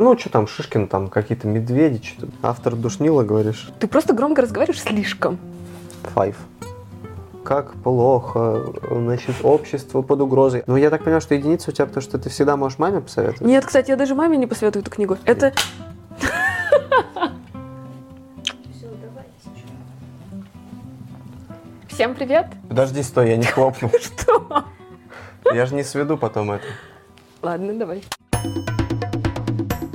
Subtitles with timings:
[0.00, 2.30] Ну, что там, Шишкин, там какие-то медведи, что-то.
[2.40, 3.68] Автор душнила, говоришь?
[3.80, 5.40] Ты просто громко разговариваешь слишком.
[6.14, 6.36] Five.
[7.42, 10.62] Как плохо, значит, общество под угрозой.
[10.68, 13.40] Ну, я так понимаю, что единица у тебя, потому что ты всегда можешь маме посоветовать.
[13.40, 15.18] Нет, кстати, я даже маме не посоветую эту книгу.
[15.24, 15.52] Это...
[21.88, 22.46] Всем привет!
[22.68, 23.90] Подожди, стой, я не хлопну.
[24.00, 24.64] Что?
[25.52, 26.64] Я же не сведу потом это.
[27.42, 28.04] Ладно, давай.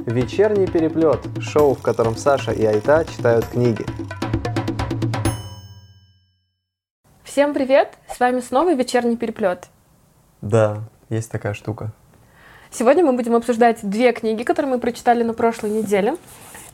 [0.05, 1.19] Вечерний переплет.
[1.39, 3.85] Шоу, в котором Саша и Айта читают книги.
[7.23, 7.93] Всем привет!
[8.13, 9.67] С вами снова вечерний переплет.
[10.41, 11.91] Да, есть такая штука.
[12.69, 16.17] Сегодня мы будем обсуждать две книги, которые мы прочитали на прошлой неделе.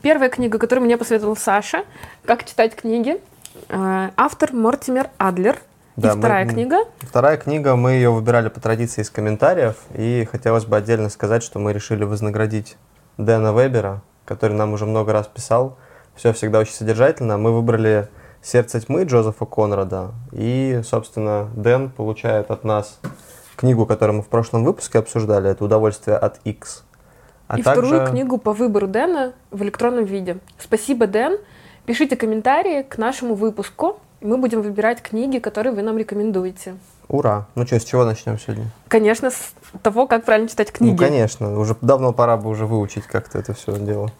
[0.01, 1.83] Первая книга, которую мне посоветовал Саша,
[2.25, 3.21] «Как читать книги».
[3.67, 5.59] Э, Автор Мортимер Адлер.
[5.97, 6.77] Да, и вторая мы- книга.
[7.01, 11.59] Вторая книга, мы ее выбирали по традиции из комментариев, и хотелось бы отдельно сказать, что
[11.59, 12.77] мы решили вознаградить
[13.19, 15.77] Дэна Вебера, который нам уже много раз писал.
[16.15, 17.37] Все всегда очень содержательно.
[17.37, 18.07] Мы выбрали
[18.41, 22.99] «Сердце тьмы» Джозефа Конрада, и, собственно, Дэн получает от нас
[23.57, 26.85] книгу, которую мы в прошлом выпуске обсуждали, это «Удовольствие от X».
[27.49, 30.37] А и также- вторую книгу по выбору Дэна в электронном виде.
[30.57, 31.37] Спасибо, Дэн.
[31.85, 33.99] Пишите комментарии к нашему выпуску.
[34.21, 36.75] Мы будем выбирать книги, которые вы нам рекомендуете.
[37.09, 37.47] Ура!
[37.55, 38.67] Ну что, с чего начнем сегодня?
[38.87, 40.91] Конечно, с того, как правильно читать книги.
[40.91, 44.11] Ну, конечно, уже давно пора бы уже выучить как-то это все дело.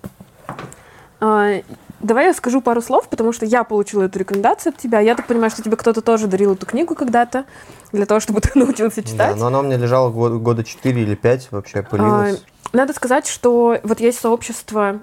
[1.20, 1.62] А,
[2.00, 5.02] давай я скажу пару слов, потому что я получила эту рекомендацию от тебя.
[5.02, 7.46] Я так понимаю, что тебе кто-то тоже дарил эту книгу когда-то,
[7.92, 9.36] для того, чтобы ты научился Да, читать.
[9.38, 12.42] но она у меня лежала года, года 4 или 5 вообще, пылилась.
[12.74, 15.00] А, надо сказать, что вот есть сообщество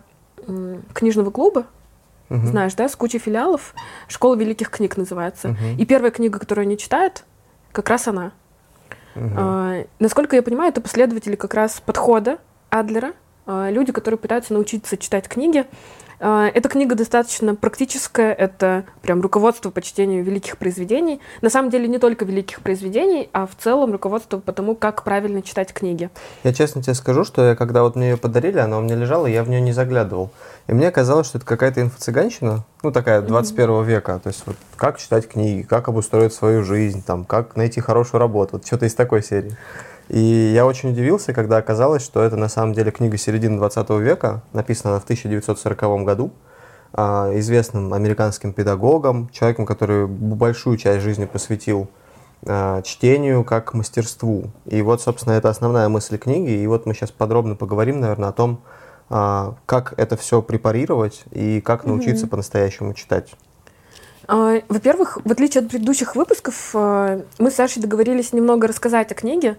[0.92, 1.66] книжного клуба,
[2.30, 2.48] Мгм.
[2.48, 3.72] знаешь, да, с кучей филиалов.
[4.08, 5.48] Школа великих книг называется.
[5.50, 5.76] Мгм.
[5.78, 7.22] И первая книга, которую они читают,
[7.76, 8.32] как раз она.
[9.14, 12.38] А, насколько я понимаю, это последователи как раз подхода
[12.70, 13.12] Адлера,
[13.44, 15.66] а, люди, которые пытаются научиться читать книги.
[16.18, 21.20] А, Эта книга достаточно практическая, это прям руководство по чтению великих произведений.
[21.42, 25.42] На самом деле не только великих произведений, а в целом руководство по тому, как правильно
[25.42, 26.10] читать книги.
[26.44, 29.26] Я честно тебе скажу, что я, когда вот мне ее подарили, она у меня лежала,
[29.26, 30.30] я в нее не заглядывал.
[30.66, 34.18] И мне казалось, что это какая-то инфо-цыганщина, ну такая 21 века.
[34.22, 38.52] То есть вот как читать книги, как обустроить свою жизнь, там, как найти хорошую работу,
[38.54, 39.56] вот что-то из такой серии.
[40.08, 44.42] И я очень удивился, когда оказалось, что это на самом деле книга середины 20 века,
[44.52, 46.30] написана она в 1940 году,
[46.92, 51.88] а, известным американским педагогом, человеком, который большую часть жизни посвятил
[52.46, 54.50] а, чтению как мастерству.
[54.66, 56.50] И вот, собственно, это основная мысль книги.
[56.50, 58.60] И вот мы сейчас подробно поговорим, наверное, о том,
[59.08, 63.34] а, как это все препарировать и как научиться по-настоящему читать.
[64.28, 69.14] А, Во-первых, в отличие от предыдущих выпусков, а, мы с Сашей договорились немного рассказать о
[69.14, 69.56] книге.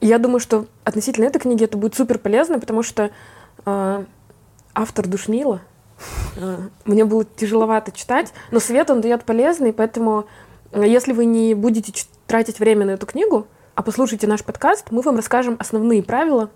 [0.00, 3.10] И Я думаю, что относительно этой книги это будет супер полезно, потому что
[3.64, 5.60] автор душнила.
[6.84, 10.26] Мне было тяжеловато читать, но совет он дает полезный, поэтому
[10.72, 11.92] если вы не будете
[12.28, 16.50] тратить время на эту книгу, а послушайте наш подкаст, мы вам расскажем основные правила,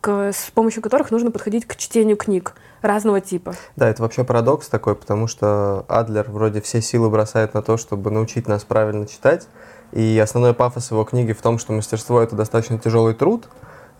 [0.00, 3.54] к- с помощью которых нужно подходить к чтению книг разного типа.
[3.76, 8.10] Да, это вообще парадокс такой, потому что Адлер вроде все силы бросает на то, чтобы
[8.10, 9.48] научить нас правильно читать.
[9.92, 13.48] И основной пафос его книги в том, что мастерство это достаточно тяжелый труд,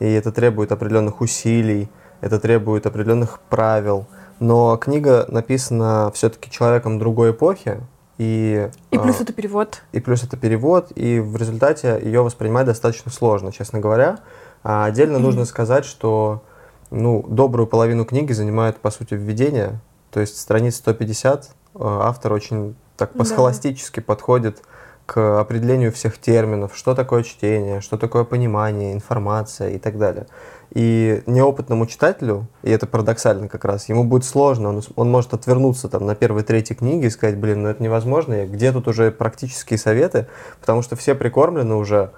[0.00, 1.88] и это требует определенных усилий,
[2.20, 4.06] это требует определенных правил.
[4.38, 7.80] Но книга написана все-таки человеком другой эпохи,
[8.18, 9.82] и, И плюс а, это перевод.
[9.92, 14.18] и плюс это перевод, и в результате ее воспринимать достаточно сложно, честно говоря.
[14.62, 16.42] А отдельно нужно сказать, что
[16.90, 19.80] ну, добрую половину книги занимает, по сути, введение.
[20.10, 21.48] То есть страниц 150 э,
[21.80, 23.18] автор очень так Да.
[23.18, 24.62] по-схоластически подходит
[25.06, 30.26] к определению всех терминов, что такое чтение, что такое понимание, информация и так далее.
[30.74, 35.88] И неопытному читателю, и это парадоксально как раз, ему будет сложно, он, он может отвернуться
[35.88, 39.78] там на первой трети книги и сказать, блин, ну это невозможно, где тут уже практические
[39.78, 40.26] советы,
[40.60, 42.10] потому что все прикормлены уже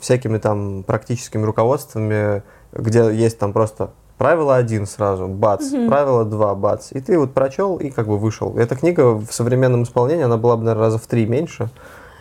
[0.00, 2.42] всякими там практическими руководствами,
[2.72, 7.76] где есть там просто правило один сразу, бац, правило два, бац, и ты вот прочел
[7.76, 8.56] и как бы вышел.
[8.56, 11.68] Эта книга в современном исполнении, она была бы, наверное, раза в три меньше.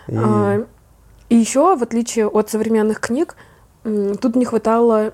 [0.07, 0.63] И- А,
[1.29, 3.35] И еще, в отличие от современных книг,
[3.83, 5.13] тут не хватало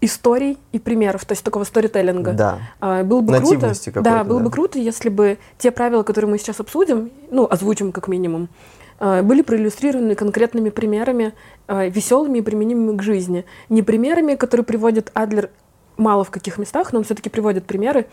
[0.00, 2.32] историй и примеров, то есть такого сторителлинга.
[2.32, 2.58] Да.
[2.80, 4.44] А, Было бы круто, Нативности какой-то, да, было да.
[4.46, 8.79] бы круто, если бы те правила, которые мы сейчас обсудим, ну, озвучим как минимум, а,
[9.00, 11.32] были проиллюстрированы конкретными примерами,
[11.66, 13.44] а, веселыми и применимыми к жизни.
[13.68, 15.50] Не примерами, которые приводит Адлер
[15.96, 18.06] мало в каких местах, но он все-таки приводит примеры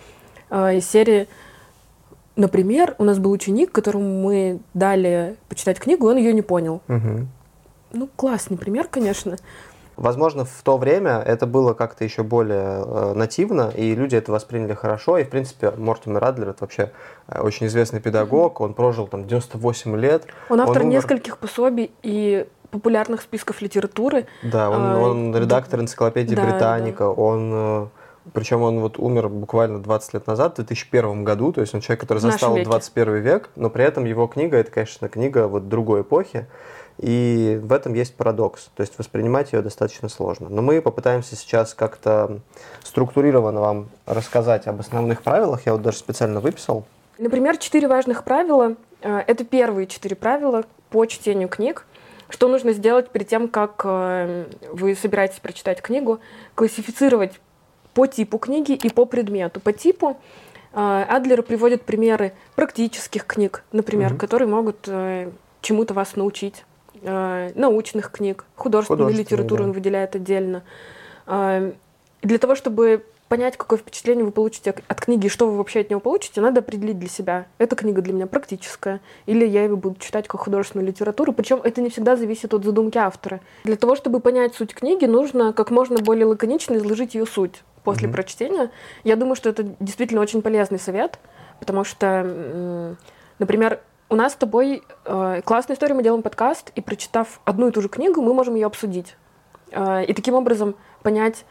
[0.49, 1.27] а, из серии
[2.37, 6.83] Например, у нас был ученик, которому мы дали почитать книгу, и он ее не понял.
[6.87, 7.29] Мгм.
[7.93, 9.37] Ну, классный пример, конечно.
[9.97, 14.75] Возможно, в то время это было как-то еще более э, нативно, и люди это восприняли
[14.75, 15.17] хорошо.
[15.17, 16.91] И, в принципе, Мортимер Адлер это вообще
[17.27, 18.61] э, очень известный педагог.
[18.61, 20.25] Он прожил там 98 лет.
[20.49, 24.27] Он автор умер- нескольких пособий и популярных списков литературы.
[24.43, 27.09] Да, он, А, он редактор энциклопедии да, Британика.
[27.09, 27.89] Он,
[28.33, 31.53] причем он вот умер буквально 20 лет назад, в 2001 году.
[31.53, 32.65] То есть он человек, который застал веке.
[32.65, 36.45] 21 век, но при этом его книга это, конечно, книга вот другой эпохи.
[36.99, 38.69] И в этом есть парадокс.
[38.75, 40.49] То есть воспринимать ее достаточно сложно.
[40.49, 42.39] Но мы попытаемся сейчас как-то
[42.83, 45.65] структурированно вам рассказать об основных правилах.
[45.65, 46.85] Я вот даже специально выписал.
[47.19, 48.75] Например, четыре важных правила.
[49.01, 51.85] Э, Это первые четыре правила по чтению книг.
[52.29, 56.19] Что нужно сделать перед тем, как э, вы собираетесь прочитать книгу?
[56.55, 57.39] Классифицировать
[57.93, 59.59] по типу книги и по предмету.
[59.59, 60.17] По типу
[60.73, 64.17] э, Адлер приводит примеры практических книг, например, Мгм.
[64.19, 64.87] которые могут
[65.61, 66.63] чему-то вас научить.
[67.01, 69.69] Э, Научных книг, художественную литературу да.
[69.69, 70.63] он выделяет отдельно.
[71.25, 71.71] Э,
[72.21, 75.89] Для того, чтобы понять, какое впечатление вы получите от книги и что вы вообще от
[75.89, 77.45] него получите, надо определить для себя.
[77.57, 81.33] Эта книга для меня практическая, или я ее буду читать как художественную литературу.
[81.33, 83.41] Причем это не всегда зависит от задумки автора.
[83.65, 88.07] Для того, чтобы понять суть книги, нужно как можно более лаконично изложить ее суть после
[88.07, 88.13] Мгм.
[88.15, 88.71] прочтения.
[89.03, 91.19] Я думаю, что это действительно очень полезный совет,
[91.59, 92.95] потому что,
[93.39, 97.71] например, у нас с тобой э, классная история, мы делаем подкаст, и прочитав одну и
[97.71, 99.15] ту же книгу, мы можем ее обсудить.
[99.71, 101.45] Э, и таким образом понять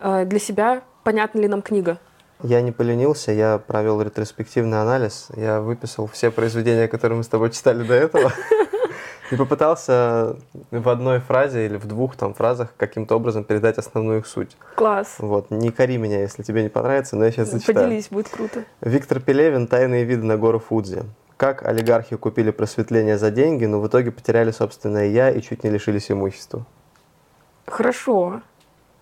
[0.00, 1.98] э, для себя, понятна ли нам книга.
[2.42, 7.50] Я не поленился, я провел ретроспективный анализ, я выписал все произведения, которые мы с тобой
[7.50, 8.32] читали до этого,
[9.30, 10.36] и попытался
[10.70, 14.56] в одной фразе или в двух там фразах каким-то образом передать основную их суть.
[14.74, 15.14] Класс.
[15.18, 17.86] Вот, не кори меня, если тебе не понравится, но я сейчас зачитаю.
[17.86, 18.64] Поделись, будет круто.
[18.80, 21.04] Виктор Пелевин «Тайные виды на гору Фудзи».
[21.42, 25.70] Как олигархи купили просветление за деньги, но в итоге потеряли собственное «я» и чуть не
[25.70, 26.64] лишились имущества.
[27.66, 28.42] Хорошо.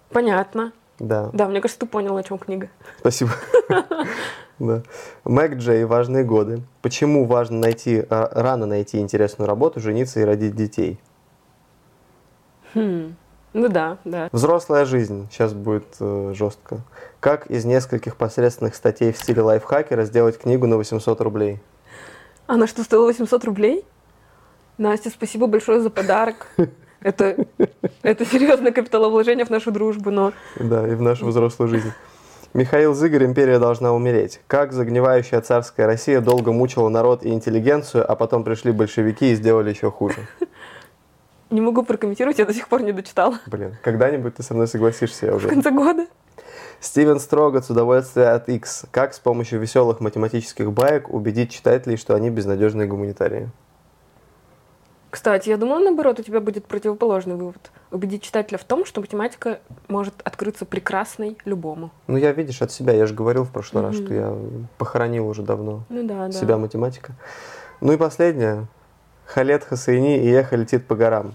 [0.09, 0.73] Понятно.
[0.99, 2.71] Да, Да, мне кажется, ты понял, о чем книга.
[2.99, 3.33] спасибо.
[4.59, 4.83] Да.
[5.25, 6.63] Мэг Джей «Важные годы».
[6.81, 10.99] Почему важно найти, а, рано найти интересную работу, жениться и родить детей?
[12.73, 13.17] Хм.
[13.53, 14.31] Ну да, да.
[14.33, 15.29] Взрослая жизнь.
[15.31, 16.79] Сейчас будет э, жестко.
[17.21, 21.61] Как из нескольких посредственных статей в стиле лайфхакера сделать книгу на 800 рублей?
[22.51, 23.85] Она что, стоила 800 рублей?
[24.77, 26.49] Настя, спасибо большое за подарок.
[27.01, 27.47] Это,
[28.03, 31.93] это серьезное капиталовложение в нашу дружбу, но Да, и в нашу взрослую жизнь.
[32.53, 34.43] Михаил Зыгорь «Империя должна умереть».
[34.47, 39.71] Как загнивающая царская Россия долго мучила народ и интеллигенцию, а потом пришли большевики и сделали
[39.71, 40.27] еще хуже.
[41.51, 43.39] не могу прокомментировать, я до сих пор не дочитала.
[43.47, 45.49] Блин, когда-нибудь ты со мной согласишься, я В уже.
[45.49, 46.07] конце года.
[46.81, 48.87] Стивен Строгат удовольствие от X.
[48.91, 53.51] Как с помощью веселых математических баек убедить читателей, что они безнадежные гуманитарии?
[55.11, 57.71] Кстати, я думала, наоборот, у тебя будет противоположный вывод.
[57.91, 61.91] Убедить читателя в том, что математика может открыться прекрасной любому.
[62.07, 64.05] Ну, я, видишь, от себя, я же говорил в прошлый раз, Мгм.
[64.05, 64.35] что я
[64.79, 66.33] похоронил уже давно Ну да, да.
[66.33, 67.13] себя математика.
[67.81, 68.69] Ну и последнее.
[69.27, 71.35] Халет Хасейни и Эхо летит по горам.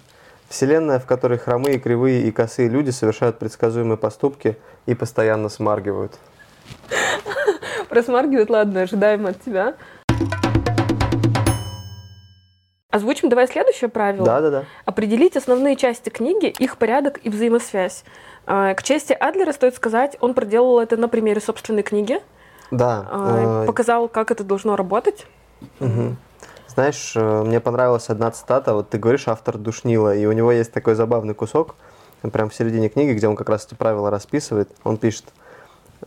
[0.49, 6.13] Вселенная, в которой хромые, кривые и косые люди совершают предсказуемые поступки и постоянно смаргивают.
[7.89, 9.75] Просмаргивает, ладно, ожидаем от тебя.
[12.91, 14.25] Озвучим давай следующее правило.
[14.25, 14.63] Да-да-да.
[14.85, 18.05] Определить основные части книги, их порядок и взаимосвязь.
[18.45, 22.21] А, К чести Адлера стоит сказать, он проделал это на примере собственной книги,
[22.71, 23.05] Да.
[23.11, 25.25] а, э, показал, как это должно работать.
[25.79, 26.15] Мгм.
[26.75, 28.73] Знаешь, э, мне понравилась одна цитата.
[28.73, 31.75] Вот ты говоришь, автор душнила, и у него есть такой забавный кусок,
[32.33, 34.69] прям в середине книги, где он как раз эти правила расписывает.
[34.83, 35.44] Он пишет, «Э,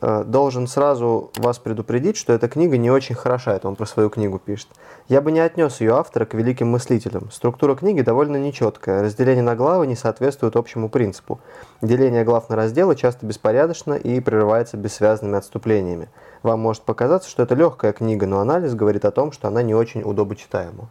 [0.01, 4.39] должен сразу вас предупредить, что эта книга не очень хороша, это он про свою книгу
[4.39, 4.69] пишет.
[5.09, 7.31] Я бы не отнес ее автора к великим мыслителям.
[7.31, 11.41] Структура книги довольно нечеткая, разделение на главы не соответствует общему принципу.
[11.83, 16.09] Деление глав на разделы часто беспорядочно и прерывается бессвязными отступлениями.
[16.43, 19.75] Вам может показаться, что это легкая книга, но анализ говорит о том, что она не
[19.75, 20.89] очень удобочитаема.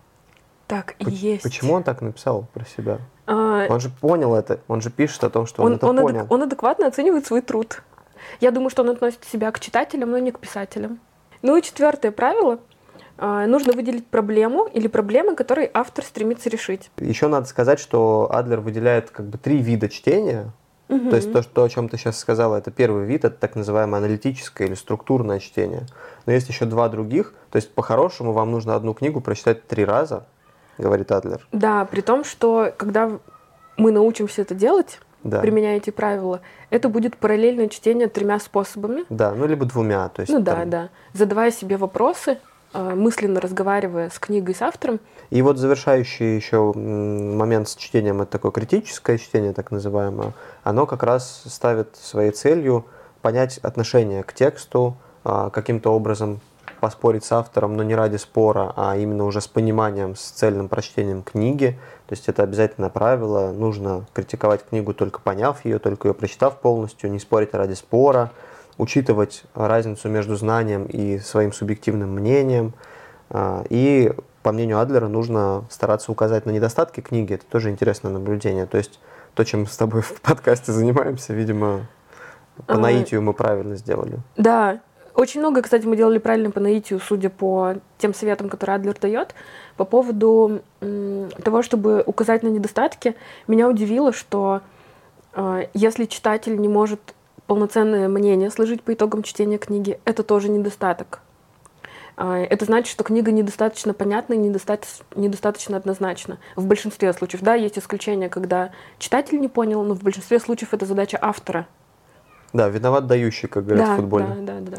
[0.68, 1.44] Так и Поч- есть.
[1.44, 2.98] Почему он так написал про себя?
[3.26, 6.00] А, Он же понял это, он же пишет о том, что он, он, это он
[6.00, 6.26] адек- понял.
[6.30, 7.82] он адекватно оценивает свой труд.
[8.40, 11.00] Я думаю, что он относит себя к читателям, но не к писателям.
[11.42, 12.60] Ну и четвертое правило.
[13.18, 16.92] А, Нужно выделить проблему или проблемы, которые автор стремится решить.
[16.98, 20.52] Еще надо сказать, что Адлер выделяет как бы три вида чтения.
[20.88, 21.10] Мгм.
[21.10, 24.00] То есть то, что, о чем ты сейчас сказала, это первый вид, это так называемое
[24.00, 25.86] аналитическое или структурное чтение.
[26.26, 27.34] Но есть еще два других.
[27.52, 30.26] То есть по-хорошему вам нужно одну книгу прочитать три раза,
[30.78, 31.46] говорит Адлер.
[31.52, 33.20] Да, при том, что когда
[33.76, 35.40] мы научимся это делать, Да.
[35.42, 39.04] применяя эти правила, это будет параллельное чтение тремя способами.
[39.10, 40.10] Да, ну либо двумя.
[40.10, 40.90] То есть ну да, там- да.
[41.14, 42.38] Задавая себе вопросы,
[42.74, 45.00] э, мысленно разговаривая с книгой, с автором.
[45.30, 51.04] И вот завершающий еще момент с чтением, это такое критическое чтение, так называемое, оно как
[51.04, 52.86] раз ставит своей целью
[53.22, 56.40] понять отношение к тексту, а, каким-то образом
[56.80, 61.24] поспорить с автором, но не ради спора, а именно уже с пониманием, с цельным прочтением
[61.24, 61.78] книги.
[62.08, 63.52] То есть это обязательное правило.
[63.52, 68.32] Нужно критиковать книгу только поняв ее, только ее прочитав полностью, не спорить ради спора,
[68.78, 72.74] учитывать разницу между знанием и своим субъективным мнением.
[73.30, 77.34] А, и, по мнению Адлера, нужно стараться указать на недостатки книги.
[77.34, 78.66] Это тоже интересное наблюдение.
[78.66, 79.00] То есть
[79.34, 81.88] то, чем мы с тобой в подкасте занимаемся, видимо,
[82.66, 84.20] по а, наитию мы правильно сделали.
[84.36, 84.80] Да,
[85.18, 89.34] очень много, кстати, мы делали правильно по наитию, судя по тем советам, которые Адлер дает.
[89.76, 93.16] По поводу того, чтобы указать на недостатки,
[93.48, 94.62] меня удивило, что
[95.34, 97.00] э, если читатель не может
[97.48, 101.22] полноценное мнение сложить по итогам чтения книги, это тоже недостаток.
[102.16, 106.38] Э, это значит, что книга недостаточно понятна и недостаточно, недостаточно однозначна.
[106.56, 108.70] В большинстве случаев, да, есть исключения, когда
[109.00, 111.66] читатель не понял, но в большинстве случаев это задача автора.
[112.54, 114.26] Да, виноват дающий, как говорят да, в футболе.
[114.42, 114.78] Да, да, да.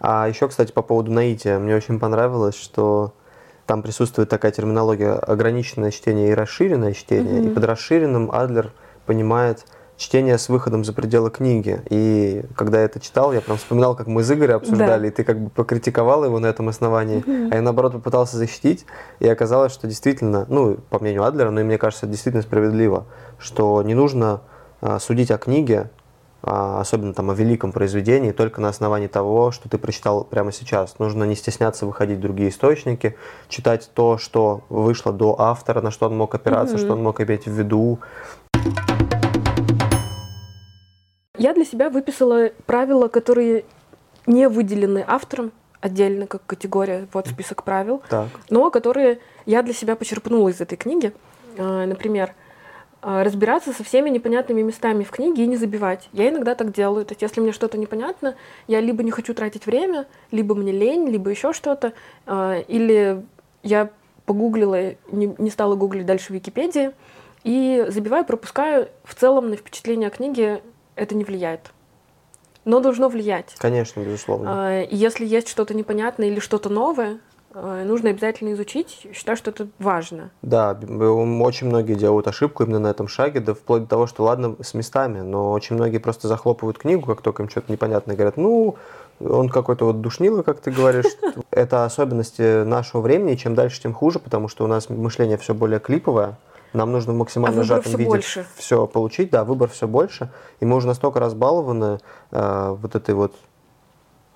[0.00, 3.12] А еще, кстати, по поводу наития, мне очень понравилось, что
[3.66, 7.40] там присутствует такая терминология ограниченное чтение и расширенное чтение.
[7.40, 7.50] Mm-hmm.
[7.50, 8.72] И под расширенным Адлер
[9.06, 9.64] понимает
[10.00, 11.82] чтение с выходом за пределы книги.
[11.90, 15.08] И когда я это читал, я прям вспоминал, как мы с Игорем обсуждали, да.
[15.08, 17.50] и ты как бы покритиковал его на этом основании, mm-hmm.
[17.52, 18.86] а я наоборот попытался защитить,
[19.18, 23.04] и оказалось, что действительно, ну, по мнению Адлера, но и мне кажется, это действительно справедливо,
[23.38, 24.40] что не нужно
[24.80, 25.90] а, судить о книге
[26.42, 30.98] особенно там о великом произведении, только на основании того, что ты прочитал прямо сейчас.
[30.98, 33.16] Нужно не стесняться выходить в другие источники,
[33.48, 36.84] читать то, что вышло до автора, на что он мог опираться, mm-hmm.
[36.84, 37.98] что он мог иметь в виду.
[41.36, 43.64] Я для себя выписала правила, которые
[44.26, 48.28] не выделены автором отдельно как категория, вот список правил, так.
[48.50, 51.12] но которые я для себя почерпнула из этой книги.
[51.56, 52.49] А, например, а,
[53.02, 56.08] разбираться со всеми непонятными местами в книге и не забивать.
[56.12, 57.04] Я иногда так делаю.
[57.06, 58.34] То есть, если мне что-то непонятно,
[58.66, 61.92] я либо не хочу тратить время, либо мне лень, либо еще что-то,
[62.26, 63.24] а, или
[63.62, 63.90] я
[64.26, 66.92] погуглила, не, не стала гуглить дальше в Википедии,
[67.42, 68.88] и забиваю, пропускаю.
[69.04, 70.62] В целом на впечатление книге
[70.94, 71.70] это не влияет.
[72.66, 73.54] Но должно влиять.
[73.58, 74.50] Конечно, безусловно.
[74.68, 77.18] А, если есть что-то непонятное или что-то новое,
[77.54, 79.06] нужно обязательно изучить.
[79.12, 80.30] Считаю, что это важно.
[80.42, 84.56] Да, очень многие делают ошибку именно на этом шаге, да вплоть до того, что ладно
[84.60, 88.76] с местами, но очень многие просто захлопывают книгу, как только им что-то непонятно, говорят, ну,
[89.20, 91.06] он какой-то вот душнило, как ты говоришь.
[91.50, 95.80] Это особенности нашего времени, чем дальше, тем хуже, потому что у нас мышление все более
[95.80, 96.36] клиповое,
[96.72, 98.46] нам нужно в максимально а сжатом виде больше.
[98.56, 100.30] все получить, да, выбор все больше,
[100.60, 101.98] и мы уже настолько разбалованы
[102.30, 103.34] э, вот этой вот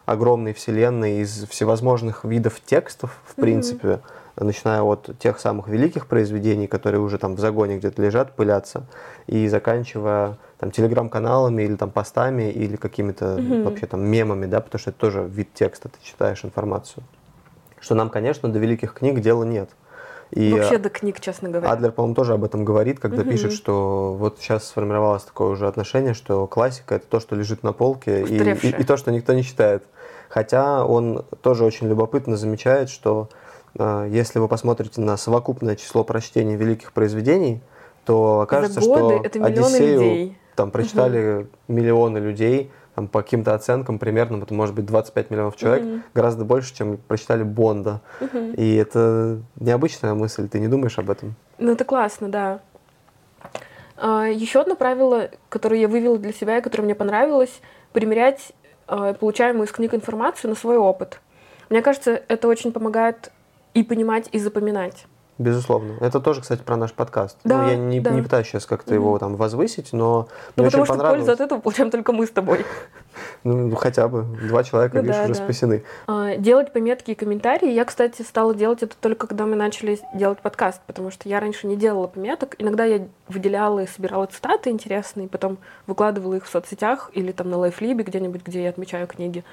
[0.07, 4.45] огромной вселенной из всевозможных видов текстов, в принципе, mm-hmm.
[4.45, 8.85] начиная от тех самых великих произведений, которые уже там в загоне где-то лежат, пылятся,
[9.27, 13.63] и заканчивая там телеграм-каналами или там постами или какими-то mm-hmm.
[13.65, 17.03] вообще там мемами, да, потому что это тоже вид текста, ты читаешь информацию.
[17.81, 19.71] Что нам, конечно, до великих книг дела нет.
[20.35, 21.71] И Вообще до книг, честно говоря.
[21.71, 23.31] Адлер, по-моему, тоже об этом говорит, когда угу.
[23.31, 27.73] пишет, что вот сейчас сформировалось такое уже отношение, что классика это то, что лежит на
[27.73, 29.85] полке, и, и, и то, что никто не читает.
[30.29, 33.29] Хотя он тоже очень любопытно замечает, что
[33.79, 37.61] э, если вы посмотрите на совокупное число прочтений великих произведений,
[38.05, 40.39] то окажется, что это Одиссею людей.
[40.57, 41.49] там прочитали угу.
[41.69, 46.01] миллионы людей, там, по каким-то оценкам примерно, это может быть 25 миллионов человек, угу.
[46.15, 48.01] гораздо больше, чем прочитали Бонда.
[48.21, 48.39] Угу.
[48.57, 51.35] И это необычная мысль, ты не думаешь об этом?
[51.59, 52.61] Ну, это классно, да.
[53.97, 57.61] А, еще одно правило, которое я вывела для себя и которое мне понравилось,
[57.93, 58.53] примерять
[58.87, 61.21] Э, получаемую из книг информацию на свой опыт.
[61.71, 63.33] Мне кажется, это очень помогает
[63.73, 65.07] и понимать, и запоминать.
[65.37, 65.95] Безусловно.
[66.01, 67.39] Это тоже, кстати, про наш подкаст.
[67.43, 68.11] Да, ну, я не, да.
[68.11, 71.41] не пытаюсь сейчас как-то его там возвысить, но ну, мне потому очень что пользу от
[71.41, 72.65] этого получаем только мы с тобой.
[73.45, 74.25] Ну, ну, хотя бы.
[74.49, 75.85] Два человека, ну, видишь, уже спасены.
[76.09, 77.71] А, делать пометки и комментарии.
[77.71, 81.69] Я, кстати, стала делать это только когда мы начали делать подкаст, потому что я раньше
[81.69, 82.57] не делала пометок.
[82.59, 87.59] Иногда я выделяла и собирала цитаты интересные, потом выкладывала их в соцсетях или там на
[87.59, 89.45] лайфлибе где-нибудь, где я отмечаю книги.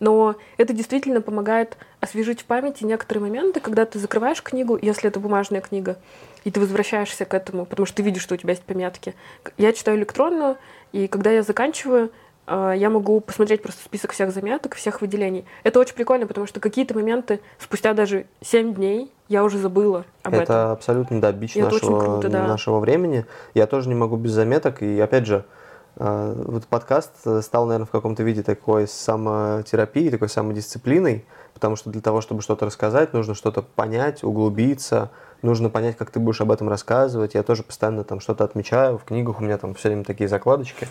[0.00, 5.20] Но это действительно помогает освежить в памяти некоторые моменты, когда ты закрываешь книгу, если это
[5.20, 5.96] бумажная книга,
[6.44, 9.14] и ты возвращаешься к этому, потому что ты видишь, что у тебя есть пометки.
[9.58, 10.56] Я читаю электронную,
[10.92, 12.10] и когда я заканчиваю,
[12.46, 15.44] а, я могу посмотреть просто список всех заметок, всех выделений.
[15.64, 20.34] Это очень прикольно, потому что какие-то моменты спустя даже 7 дней я уже забыла об
[20.34, 20.56] это этом.
[20.56, 22.46] Это абсолютно, да, бич нашего, круто, да.
[22.46, 23.26] нашего времени.
[23.54, 24.82] Я тоже не могу без заметок.
[24.82, 25.65] И опять же, э,
[25.98, 27.12] вот подкаст
[27.42, 31.24] стал, наверное, в каком-то виде такой самотерапией, такой самодисциплиной,
[31.54, 35.10] потому что для того, чтобы что-то рассказать, нужно что-то понять, углубиться,
[35.40, 37.34] нужно понять, как ты будешь об этом рассказывать.
[37.34, 40.86] Я тоже постоянно там что-то отмечаю, в книгах у меня там все время такие закладочки.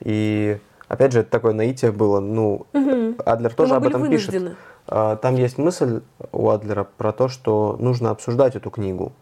[0.00, 0.58] И
[0.88, 2.20] опять же, это такое наитие было.
[2.20, 3.14] Ну, угу.
[3.24, 4.50] Адлер тоже Мы об этом вынуждены.
[4.50, 4.58] пишет.
[4.86, 9.12] А, там есть мысль у Адлера про то, что нужно обсуждать эту книгу.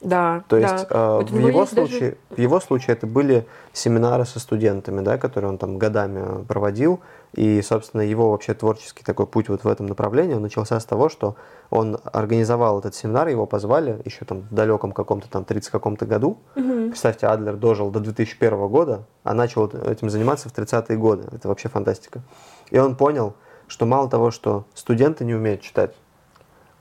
[0.00, 0.44] Да.
[0.48, 1.20] То есть да.
[1.20, 2.16] Э, в, его случае, даже...
[2.30, 7.00] в его случае это были семинары со студентами, да, которые он там годами проводил.
[7.34, 11.08] И, собственно, его вообще творческий такой путь вот в этом направлении он начался с того,
[11.08, 11.36] что
[11.70, 16.38] он организовал этот семинар, его позвали еще там в далеком каком-то там 30 каком-то году.
[16.56, 16.88] Угу.
[16.88, 21.28] Представьте, Адлер дожил до 2001 года, а начал этим заниматься в 30-е годы.
[21.30, 22.22] Это вообще фантастика.
[22.70, 23.34] И он понял,
[23.68, 25.94] что мало того, что студенты не умеют читать,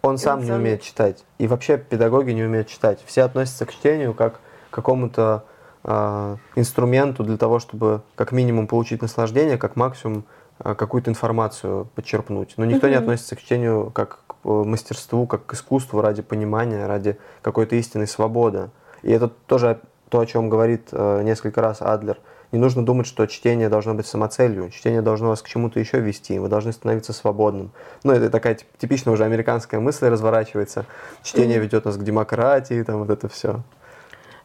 [0.01, 1.23] он сам не умеет читать.
[1.37, 2.99] И вообще педагоги не умеют читать.
[3.05, 4.39] Все относятся к чтению как
[4.69, 5.45] к какому-то
[5.83, 10.25] э, инструменту для того, чтобы как минимум получить наслаждение, как максимум
[10.59, 12.53] э, какую-то информацию подчерпнуть.
[12.57, 12.91] Но никто mm-hmm.
[12.91, 17.75] не относится к чтению как к э, мастерству, как к искусству ради понимания, ради какой-то
[17.75, 18.69] истинной свободы.
[19.01, 19.79] И это тоже
[20.09, 22.17] то, о чем говорит э, несколько раз Адлер–
[22.51, 24.69] не нужно думать, что чтение должно быть самоцелью.
[24.71, 26.39] Чтение должно вас к чему-то еще вести.
[26.39, 27.71] Вы должны становиться свободным.
[28.03, 30.85] Ну, это такая типичная уже американская мысль разворачивается.
[31.23, 33.61] Чтение ведет нас к демократии, там вот это все.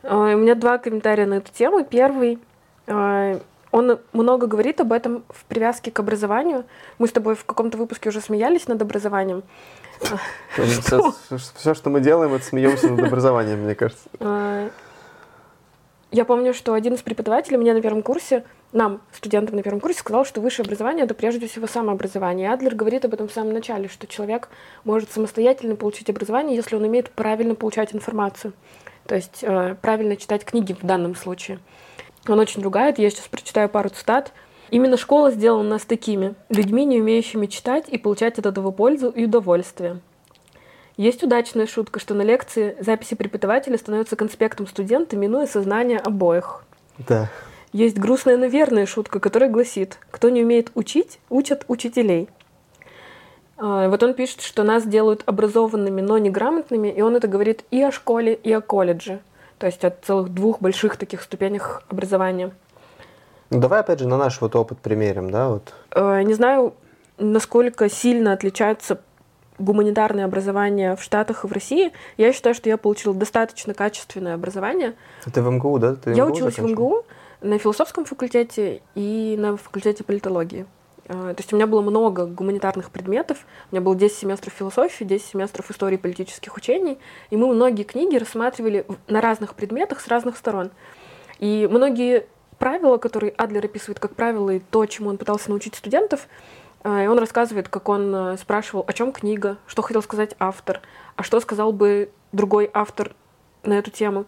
[0.03, 1.83] У меня два комментария на эту тему.
[1.83, 2.39] Первый.
[2.87, 6.65] А, он много говорит об этом в привязке к образованию.
[6.99, 9.43] Мы с тобой в каком-то выпуске уже смеялись над образованием.
[10.83, 11.15] Все,
[11.57, 14.09] все, что мы делаем, это смеемся над образованием, мне кажется.
[16.15, 19.99] Я помню, что один из преподавателей мне на первом курсе, нам, студентам на первом курсе,
[19.99, 22.47] сказал, что высшее образование— это прежде всего самообразование.
[22.47, 24.49] И Адлер говорит об этом в самом начале, что человек
[24.85, 28.53] может самостоятельно получить образование, если он умеет правильно получать информацию.
[29.09, 31.59] То есть э, правильно читать книги в данном случае.
[32.29, 34.33] Он очень ругает, я сейчас прочитаю пару цитат.
[34.71, 39.25] Именно школа сделала нас такими, людьми, не умеющими читать и получать от этого пользу и
[39.25, 39.99] удовольствие.
[40.97, 46.65] Есть удачная шутка, что на лекции записи преподавателя становятся конспектом студента, минуя сознание обоих.
[46.99, 47.29] Да.
[47.73, 52.29] Есть грустная, но верная шутка, которая гласит, кто не умеет учить, учат учителей.
[53.57, 57.83] А, вот он пишет, что нас делают образованными, но неграмотными, и он это говорит и
[57.83, 59.21] о школе, и о колледже.
[59.59, 62.53] То есть о целых двух больших таких ступенях образования.
[63.51, 65.49] Ну, давай опять же на наш вот опыт примерим, да?
[65.49, 65.75] Вот.
[65.91, 66.75] А, не знаю,
[67.19, 69.01] насколько сильно отличаются
[69.59, 74.95] гуманитарное образование в Штатах и в России, я считаю, что я получила достаточно качественное образование.
[75.33, 75.95] Ты в МГУ, да?
[75.95, 76.77] Ты я МГУ училась закончила?
[76.77, 77.05] в МГУ
[77.43, 80.67] на философском факультете и на факультете политологии.
[81.07, 83.47] А, то есть у меня было много гуманитарных предметов.
[83.71, 86.99] У меня было 10 семестров философии, 10 семестров истории политических учений.
[87.31, 90.71] И мы многие книги рассматривали на разных предметах с разных сторон.
[91.39, 92.27] И многие
[92.59, 96.29] правила, которые Адлер описывает как правила, и то, чему он пытался научить студентов,
[96.85, 100.83] и он рассказывает, как он э, спрашивал, о чем книга, что хотел сказать автор,
[101.17, 103.15] а что сказал бы другой автор
[103.63, 104.27] на эту тему.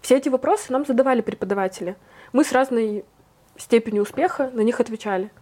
[0.00, 1.96] Все эти вопросы нам задавали преподаватели.
[2.32, 3.04] Мы с разной
[3.56, 5.32] степенью успеха на них отвечали.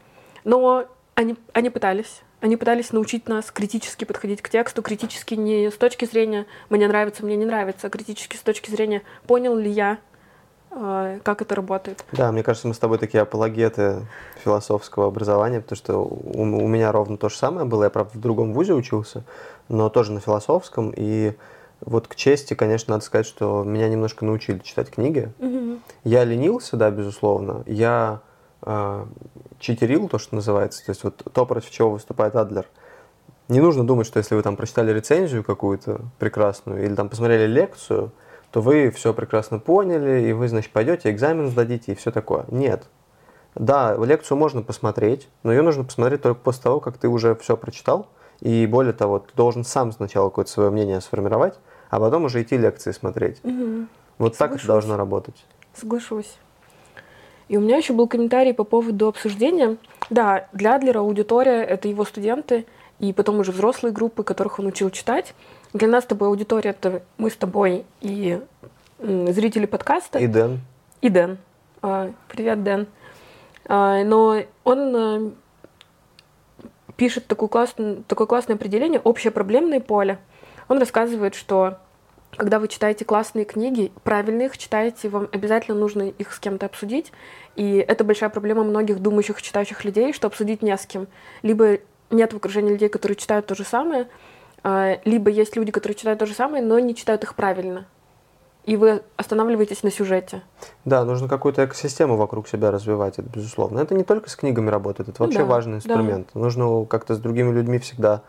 [0.44, 2.22] Но они, они пытались.
[2.40, 7.24] Они пытались научить нас критически подходить к тексту, критически не с точки зрения «мне нравится,
[7.24, 9.96] мне не нравится», а критически с точки зрения «понял ли я а,
[11.22, 12.04] как это работает.
[12.12, 14.00] Да, мне кажется, мы с тобой такие апологеты
[14.42, 17.84] философского образования, потому что у, у меня ровно то же самое было.
[17.84, 19.24] Я, правда, в другом вузе учился,
[19.68, 20.92] но тоже на философском.
[20.96, 21.34] И
[21.80, 25.32] вот к чести, конечно, надо сказать, что меня немножко научили читать книги.
[25.38, 25.78] Угу.
[26.04, 27.62] Я ленился, да, безусловно.
[27.66, 28.20] Я
[28.62, 29.06] э,
[29.60, 30.84] читерил, то, что называется.
[30.84, 32.66] То есть вот то, против чего выступает Адлер.
[33.48, 38.10] Не нужно думать, что если вы там прочитали рецензию какую-то прекрасную или там посмотрели лекцию–
[38.54, 42.44] то вы все прекрасно поняли, и вы, значит, пойдете, экзамен сдадите и все такое.
[42.52, 42.84] Нет.
[43.56, 47.56] Да, лекцию можно посмотреть, но ее нужно посмотреть только после того, как ты уже все
[47.56, 48.06] прочитал.
[48.38, 51.58] И более того, ты должен сам сначала какое-то свое мнение сформировать,
[51.90, 53.40] а потом уже идти лекции смотреть.
[53.42, 53.86] Угу.
[54.18, 54.38] Вот Соглашусь.
[54.38, 55.44] так это должно работать.
[55.74, 56.36] Соглашусь.
[57.48, 59.78] И у меня еще был комментарий по поводу обсуждения.
[60.10, 62.66] Да, для Адлера аудитория— это его студенты,
[63.00, 65.34] и потом уже взрослые группы, которых он учил читать.
[65.74, 68.40] Для нас с тобой аудитория это мы с тобой и
[69.00, 70.20] зрители подкаста.
[70.20, 70.60] И Дэн.
[71.00, 71.36] И Дэн.
[71.82, 72.86] А, привет, Дэн.
[73.66, 75.32] А, но он а,
[76.96, 80.20] пишет такое классное, такое классное определение «общее проблемное поле».
[80.68, 81.78] Он рассказывает, что
[82.36, 87.10] когда вы читаете классные книги, правильно их читаете, вам обязательно нужно их с кем-то обсудить.
[87.56, 91.08] И это большая проблема многих думающих, читающих людей, что обсудить не с кем.
[91.42, 91.78] Либо
[92.10, 94.06] нет в окружении людей, которые читают то же самое,
[95.04, 97.86] либо есть люди, которые читают то же самое, но не читают их правильно.
[98.64, 100.42] и вы останавливаетесь на сюжете.
[100.84, 103.80] Да, нужно какую-то экосистему вокруг себя развивать, это безусловно.
[103.80, 106.28] Это не только с книгами работает, это вообще да, важный инструмент.
[106.32, 106.40] Да.
[106.40, 108.22] Нужно как-то с другими людьми всегда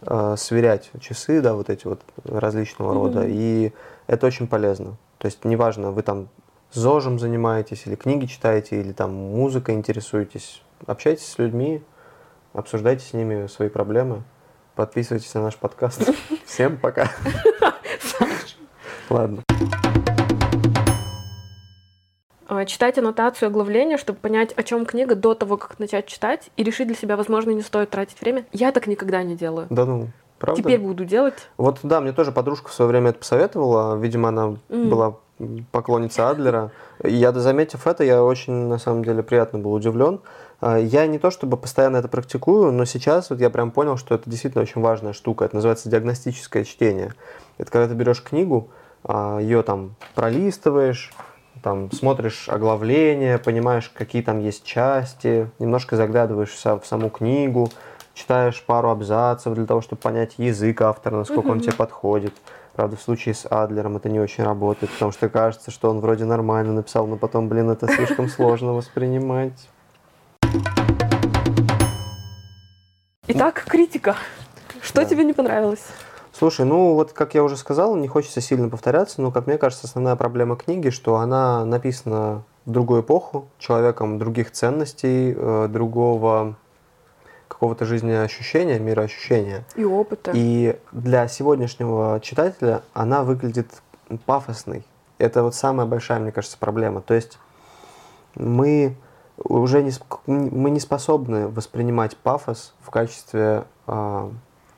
[0.00, 2.94] э, сверять часы, да, вот эти вот различного mm-hmm.
[2.94, 3.72] рода, и
[4.06, 4.96] это очень полезно.
[5.18, 6.28] То есть неважно, вы там
[6.72, 11.82] ЗОЖем занимаетесь, или книги читаете, или там музыкой интересуетесь, общайтесь с людьми,
[12.54, 14.22] обсуждайте с ними свои проблемы,
[14.74, 16.10] подписывайтесь на наш подкаст.
[16.46, 17.10] Всем пока.
[19.10, 19.42] Ладно.
[22.46, 26.62] А, читать аннотацию оглавления, чтобы понять, о чем книга до того, как начать читать, и
[26.62, 28.44] решить для себя, возможно, не стоит тратить время.
[28.52, 29.66] Я так никогда не делаю.
[29.70, 30.08] Да ну,
[30.38, 30.62] правда?
[30.62, 31.48] Теперь буду делать.
[31.56, 33.96] Вот да, мне тоже подружка в свое время это посоветовала.
[33.96, 34.88] Видимо, она mm.
[34.88, 35.16] была
[35.70, 36.70] поклонница Адлера.
[37.02, 40.20] Я, заметив это, я очень, на самом деле, приятно был удивлен.
[40.62, 44.14] А, я не то чтобы постоянно это практикую, но сейчас вот я прям понял, что
[44.14, 45.44] это действительно очень важная штука.
[45.44, 47.14] Это называется диагностическое чтение.
[47.58, 48.70] Это когда ты берешь книгу,
[49.02, 51.12] а, ее там пролистываешь,
[51.64, 57.68] там смотришь оглавление, понимаешь, какие там есть части, немножко заглядываешь в саму книгу,
[58.14, 61.52] читаешь пару абзацев для того, чтобы понять язык автора, насколько mm-hmm.
[61.52, 62.34] он тебе подходит.
[62.74, 66.24] Правда, в случае с Адлером это не очень работает, потому что кажется, что он вроде
[66.24, 69.68] нормально написал, но потом, блин, это слишком сложно воспринимать.
[73.28, 74.16] Итак, критика.
[74.80, 75.04] Что да.
[75.04, 75.84] тебе не понравилось?
[76.32, 79.86] Слушай, ну вот как я уже сказал, не хочется сильно повторяться, но как мне кажется,
[79.86, 86.56] основная проблема книги, что она написана в другую эпоху, человеком других ценностей, э, другого
[87.46, 89.64] какого-то жизнеощущения, мироощущения.
[89.76, 90.32] И опыта.
[90.34, 93.68] И для сегодняшнего читателя она выглядит
[94.26, 94.84] пафосной.
[95.18, 97.00] Это вот самая большая, мне кажется, проблема.
[97.00, 97.38] То есть
[98.34, 98.96] мы
[99.38, 99.92] уже не,
[100.26, 104.30] мы не способны воспринимать пафос в качестве э,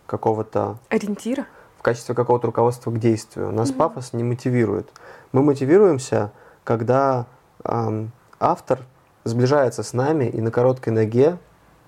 [0.07, 0.79] какого-то...
[0.89, 1.47] Ориентира?
[1.79, 3.53] В качестве какого-то руководства к действию.
[3.53, 3.77] Нас mm-hmm.
[3.77, 4.89] пафос не мотивирует.
[5.33, 7.27] Мы мотивируемся, когда
[7.65, 8.07] э,
[8.41, 8.81] автор
[9.25, 11.39] сближается с нами и на короткой ноге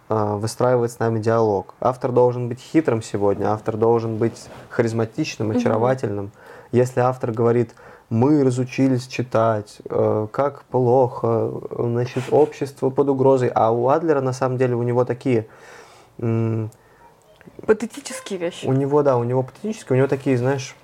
[0.09, 1.75] э, выстраивает с нами диалог.
[1.81, 6.27] Автор должен быть хитрым сегодня, автор должен быть харизматичным, очаровательным.
[6.27, 6.69] Mm-hmm.
[6.73, 7.75] Если автор говорит,
[8.11, 14.59] мы разучились читать, э, как плохо, значит, общество под угрозой, а у Адлера на самом
[14.59, 15.47] деле у него такие
[17.67, 18.67] Патетические вещи.
[18.67, 20.75] У него, да, у него патетические, у него такие, знаешь,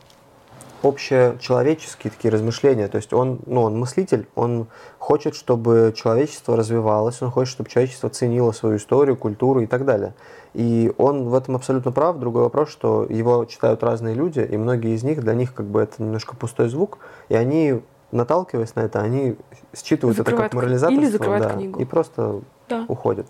[0.82, 2.88] общечеловеческие такие размышления.
[2.88, 4.66] То есть он, ну, он мыслитель, он
[4.98, 10.14] хочет, чтобы человечество развивалось, он хочет, чтобы человечество ценило свою историю, культуру и так далее.
[10.54, 12.18] И он в этом абсолютно прав.
[12.18, 15.80] Другой вопрос, что его читают разные люди, и многие из них, для них как бы
[15.80, 19.36] это немножко пустой звук, и они, наталкиваясь на это, они
[19.74, 21.02] считывают закрывают это как морализаторство.
[21.02, 21.80] Или закрывают да, книгу.
[21.80, 22.84] И просто да.
[22.88, 23.26] уходят.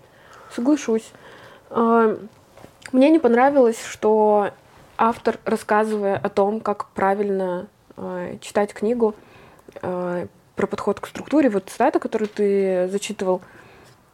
[0.53, 1.11] Соглашусь.
[1.69, 2.17] А,
[2.91, 4.49] мне не понравилось, что
[4.97, 9.15] автор, рассказывая о том, как правильно э, читать книгу,
[9.81, 13.41] э, про подход к структуре, вот цитата, которую ты зачитывал,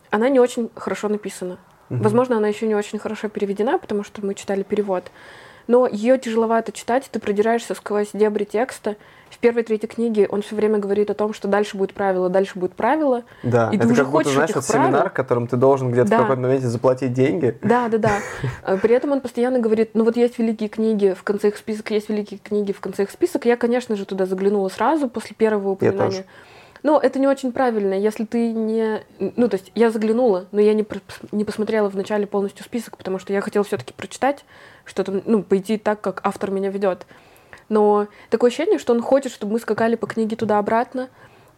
[0.10, 1.58] она не очень хорошо написана.
[1.90, 2.04] Угу.
[2.04, 5.12] Возможно, она еще не очень хорошо переведена, потому что мы читали перевод.
[5.68, 8.96] Но ее тяжеловато читать, ты продираешься сквозь дебри текста,
[9.30, 12.58] в первой третьей книге он все время говорит о том, что дальше будет правило, дальше
[12.58, 13.24] будет правило.
[13.44, 16.18] Да, и это ты уже как будто, знаешь, это семинар, которым ты должен где-то да.
[16.18, 17.58] в какой-то моменте заплатить деньги.
[17.62, 18.20] Да, да, да.
[18.66, 21.92] Э, при этом он постоянно говорит, ну вот есть великие книги, в конце их список
[21.92, 23.46] есть великие книги, в конце их список.
[23.46, 26.26] Я, конечно же, туда заглянула сразу после первого упоминания.
[26.82, 29.02] Но это не очень правильно, если ты не...
[29.20, 30.86] Ну, то есть я заглянула, но я не,
[31.32, 34.46] не посмотрела вначале полностью список, потому что я хотела все-таки прочитать
[34.86, 37.06] что-то, ну, пойти так, как автор меня ведет
[37.70, 41.10] но такое ощущение, что он хочет, чтобы мы скакали по книге туда-обратно.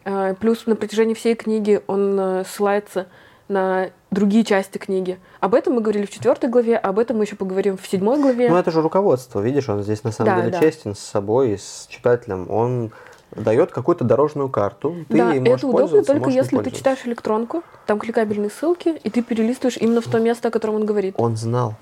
[0.04, 3.06] А, плюс на протяжении всей книги он э, ссылается
[3.48, 5.18] на другие части книги.
[5.40, 8.48] Об этом мы говорили в четвертой главе, об этом мы еще поговорим в седьмой главе.
[8.48, 10.60] Ну, это же руководство, видишь, он здесь на самом да, деле да.
[10.60, 12.50] честен с собой и с читателем.
[12.50, 12.92] Он
[13.30, 15.04] дает какую-то дорожную карту.
[15.08, 19.76] Ты да, это удобно только если ты читаешь электронку, там кликабельные ссылки, и ты перелистываешь
[19.78, 21.14] именно в то место, о котором он говорит.
[21.18, 21.74] Он знал.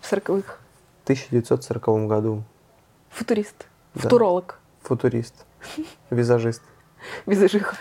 [0.00, 0.58] В сороковых.
[1.02, 2.42] В 1940 году.
[3.10, 3.66] Футурист.
[3.94, 4.00] Да.
[4.02, 4.58] Футуролог.
[4.82, 5.44] Футурист.
[6.10, 6.62] Визажист.
[7.26, 7.76] Визажиха.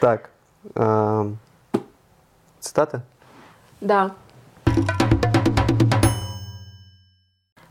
[0.00, 0.30] Так.
[0.74, 1.32] Э,
[2.60, 3.02] цитата?
[3.80, 4.14] Да.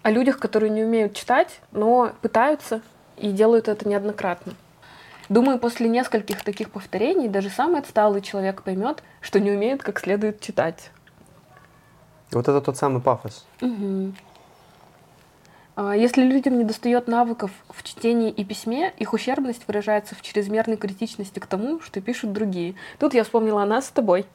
[0.04, 2.82] О людях, которые не умеют читать, но пытаются
[3.18, 4.54] и делают это неоднократно.
[5.30, 10.42] Думаю, после нескольких таких повторений даже самый отсталый человек поймет, что не умеет как следует
[10.42, 10.92] читать.
[12.32, 13.46] Вот это тот самый пафос.
[13.62, 14.14] Угу.
[15.76, 20.78] А, если людям не достает навыков в чтении и письме, их ущербность выражается в чрезмерной
[20.78, 22.76] критичности к тому, что пишут другие.
[23.00, 24.26] Тут я вспомнила о нас с тобой.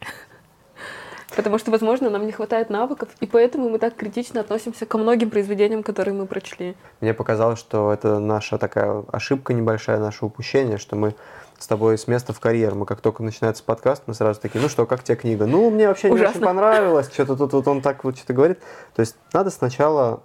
[1.36, 5.28] Потому что, возможно, нам не хватает навыков, и поэтому мы так критично относимся ко многим
[5.28, 6.76] произведениям, которые мы прочли.
[7.00, 11.14] Мне показалось, что это наша такая ошибка небольшая, наше упущение, что мы
[11.58, 12.74] с тобой с места в карьер.
[12.74, 15.46] Мы как только начинается подкаст, мы сразу такие, ну что, как тебе книга?
[15.46, 18.60] Ну, мне вообще не очень понравилось, что-то тут вот он так вот что-то говорит.
[18.94, 20.22] То есть надо сначала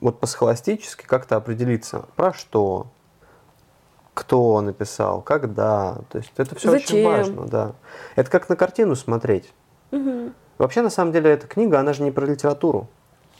[0.00, 2.88] вот по-схоластически как-то определиться, про что,
[4.14, 5.98] кто написал, когда.
[6.10, 6.98] То есть это все Зачем?
[6.98, 7.72] очень важно, да.
[8.16, 9.52] Это как на картину смотреть.
[9.92, 10.32] Угу.
[10.58, 12.88] Вообще, на самом деле, эта книга, она же не про литературу.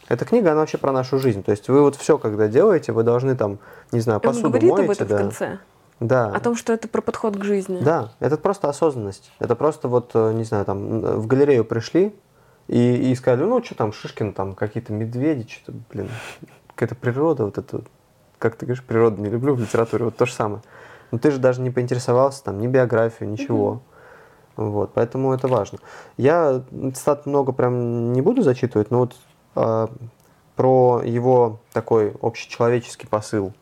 [0.08, 1.42] Эта книга, она вообще про нашу жизнь.
[1.42, 3.58] То есть вы вот все, когда делаете, вы должны там,
[3.92, 5.16] не знаю, посуду Он говорит моете, об этом да.
[5.16, 5.58] в конце.
[6.00, 6.26] Да.
[6.34, 7.80] О том, что это про подход к жизни.
[7.82, 9.30] Да, это просто осознанность.
[9.38, 12.14] Это просто вот, э, не знаю, там в галерею пришли
[12.70, 16.08] и, и сказали, ну что там, Шишкин, там какие-то медведи, что-то, блин,
[16.68, 17.82] какая-то природа, вот это,
[18.38, 20.62] как ты говоришь, природу не люблю в литературе, вот то же самое.
[21.10, 23.82] Но ты же даже не поинтересовался, там, ни биографию, ничего.
[24.54, 25.80] Вот, поэтому это важно.
[26.16, 26.62] Я
[26.94, 29.16] цитат много прям не буду зачитывать, но вот
[29.56, 29.88] э,
[30.54, 33.52] про его такой общечеловеческий посыл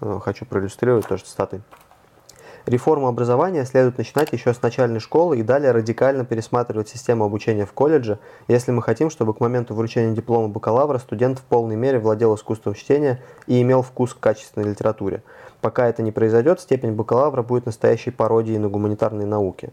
[0.00, 1.62] э, хочу проиллюстрировать тоже цитатой.
[2.66, 7.72] Реформу образования следует начинать еще с начальной школы и далее радикально пересматривать систему обучения в
[7.72, 12.34] колледже, если мы хотим, чтобы к моменту вручения диплома бакалавра студент в полной мере владел
[12.36, 15.22] искусством чтения и имел вкус к качественной литературе.
[15.60, 19.70] Пока это не произойдет, степень бакалавра будет настоящей пародией на гуманитарные науки.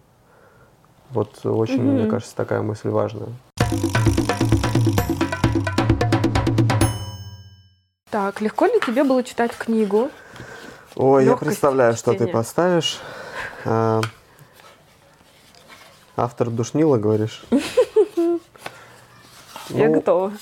[1.11, 1.93] Вот очень, Мгм.
[1.93, 3.29] мне кажется, такая мысль важная.
[8.09, 10.09] Так, легко ли тебе было читать книгу?
[10.95, 12.99] Ой, я представляю, что ты поставишь.
[13.65, 14.01] А,
[16.15, 17.45] Автор душнила, говоришь?
[19.69, 20.33] Я Ну, готова.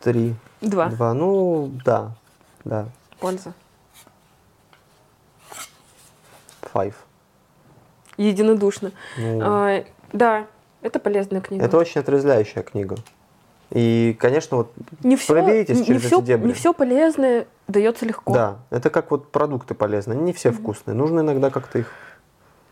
[0.00, 0.34] Три.
[0.60, 0.86] Два.
[0.88, 1.14] Два.
[1.14, 2.12] Ну, да.
[2.64, 2.88] Да.
[3.18, 3.54] Польза.
[6.74, 6.94] Five.
[8.16, 8.92] Единодушно.
[9.16, 10.46] Ну, А, да,
[10.82, 11.64] это полезная книга.
[11.64, 12.96] Это очень отрезвляющая книга.
[13.70, 14.72] И, конечно, вот
[15.04, 16.48] не все, проберитесь не, через все, эти дебри.
[16.48, 18.32] не все полезное дается легко.
[18.32, 20.18] Да, это как вот продукты полезные.
[20.18, 20.94] Не все вкусные.
[20.94, 21.92] Нужно иногда как-то их...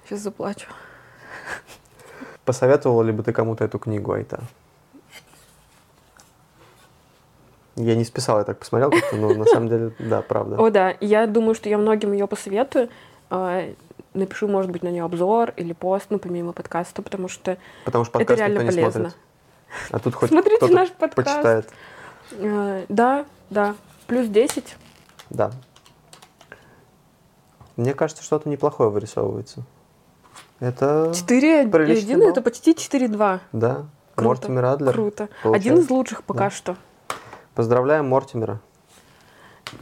[0.05, 0.69] Сейчас заплачу.
[2.45, 4.41] Посоветовала ли бы ты кому-то эту книгу, Айта?
[7.77, 10.57] Я не списал, я так посмотрел но на самом деле, да, правда.
[10.57, 12.89] О, да, я думаю, что я многим ее посоветую.
[13.31, 13.73] А,
[14.15, 18.19] Напишу, может быть, на нее обзор или пост, ну, помимо подкаста, потому что Потому что
[18.19, 19.01] это подкаст реально никто не полезно.
[19.11, 19.17] смотрит.
[19.91, 21.15] А тут хоть Смотрите кто-то наш подкаст.
[21.17, 21.71] почитает.
[22.41, 23.75] А, Да, да,
[24.07, 24.77] плюс 10.
[25.31, 25.51] Да.
[27.77, 29.63] Мне кажется, что-то неплохое вырисовывается.
[30.61, 31.13] Это...
[31.15, 32.29] 4 Приличный 1 балл.
[32.31, 33.41] это почти 4-2.
[33.53, 33.87] Да.
[34.17, 34.93] Круто, Мортимер Адлер.
[34.93, 35.29] Круто.
[35.43, 35.65] получает.
[35.67, 36.51] Один из лучших пока Да.
[36.51, 36.77] что.
[37.55, 38.61] Поздравляем Мортимера.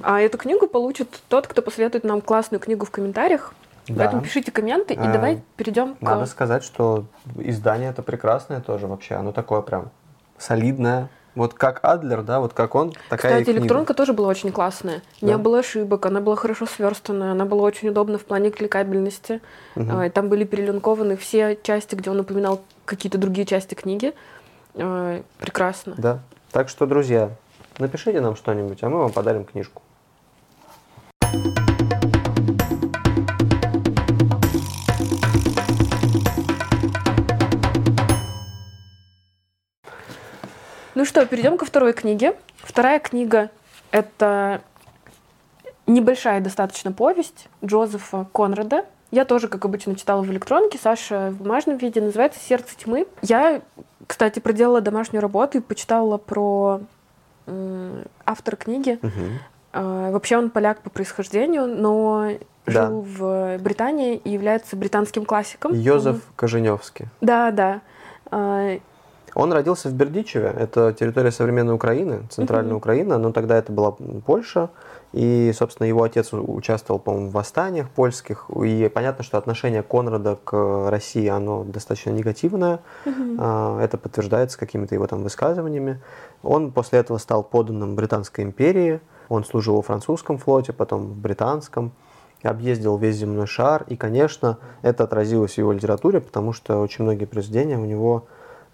[0.02, 3.54] А эту книгу получит тот, кто посоветует нам классную книгу в комментариях.
[3.88, 3.94] Да.
[4.04, 6.02] Поэтому пишите комменты и А, давай перейдем к...
[6.02, 9.14] Надо сказать, что издание это прекрасное тоже вообще.
[9.14, 9.90] Оно такое прям
[10.38, 11.08] солидное.
[11.34, 13.60] Вот как Адлер, да, вот как он, такая Кстати, книга.
[13.60, 15.02] электронка тоже была очень классная.
[15.20, 15.38] Не Да.
[15.38, 19.42] было ошибок, она была хорошо сверстанная, она была очень удобна в плане кликабельности.
[19.76, 24.14] И Там были перелинкованы все части, где он упоминал какие-то другие части книги.
[24.74, 25.94] А, Прекрасно.
[25.98, 26.20] Да.
[26.52, 27.30] Так что, друзья,
[27.78, 29.82] напишите нам что-нибудь, а мы вам подарим книжку.
[41.16, 42.36] Что, перейдем ко второй книге.
[42.58, 43.48] Вторая книга—
[43.90, 44.60] это
[45.86, 48.84] небольшая достаточно повесть Джозефа Конрада.
[49.10, 52.02] Я тоже, как обычно, читала в электронке, Саша в бумажном виде.
[52.02, 53.06] Называется «Сердце тьмы».
[53.22, 53.62] Я,
[54.06, 56.82] кстати, проделала домашнюю работу и почитала про
[57.46, 58.98] м, автора книги.
[59.00, 59.38] Мгм.
[59.72, 62.32] А, Вообще он поляк по происхождению, но
[62.66, 62.88] Да.
[62.88, 65.72] жил в Британии и является британским классиком.
[65.72, 67.06] Йозеф Коженевский.
[67.22, 67.80] Да, да.
[69.36, 72.78] Он родился в Бердичеве, это территория современной Украины, центральная Мгм.
[72.78, 73.94] Украина, но тогда это была
[74.24, 74.70] Польша,
[75.12, 80.88] и, собственно, его отец участвовал, по-моему, в восстаниях польских, и понятно, что отношение Конрада к
[80.90, 82.80] России, оно достаточно негативное,
[83.38, 86.00] А, это подтверждается какими-то его там высказываниями.
[86.42, 91.92] Он после этого стал подданным Британской империи, он служил во французском флоте, потом в британском,
[92.42, 97.26] объездил весь земной шар, и, конечно, это отразилось в его литературе, потому что очень многие
[97.26, 98.24] произведения у него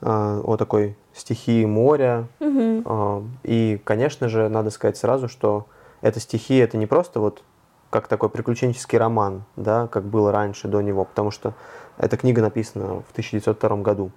[0.02, 2.26] о такой стихии моря,
[2.84, 5.66] а, и, конечно же, надо сказать сразу, что
[6.00, 7.42] эта стихия это не просто вот
[7.90, 11.52] как такой приключенческий роман, да, как было раньше до него, потому что
[11.98, 14.10] эта книга написана в 1902 году.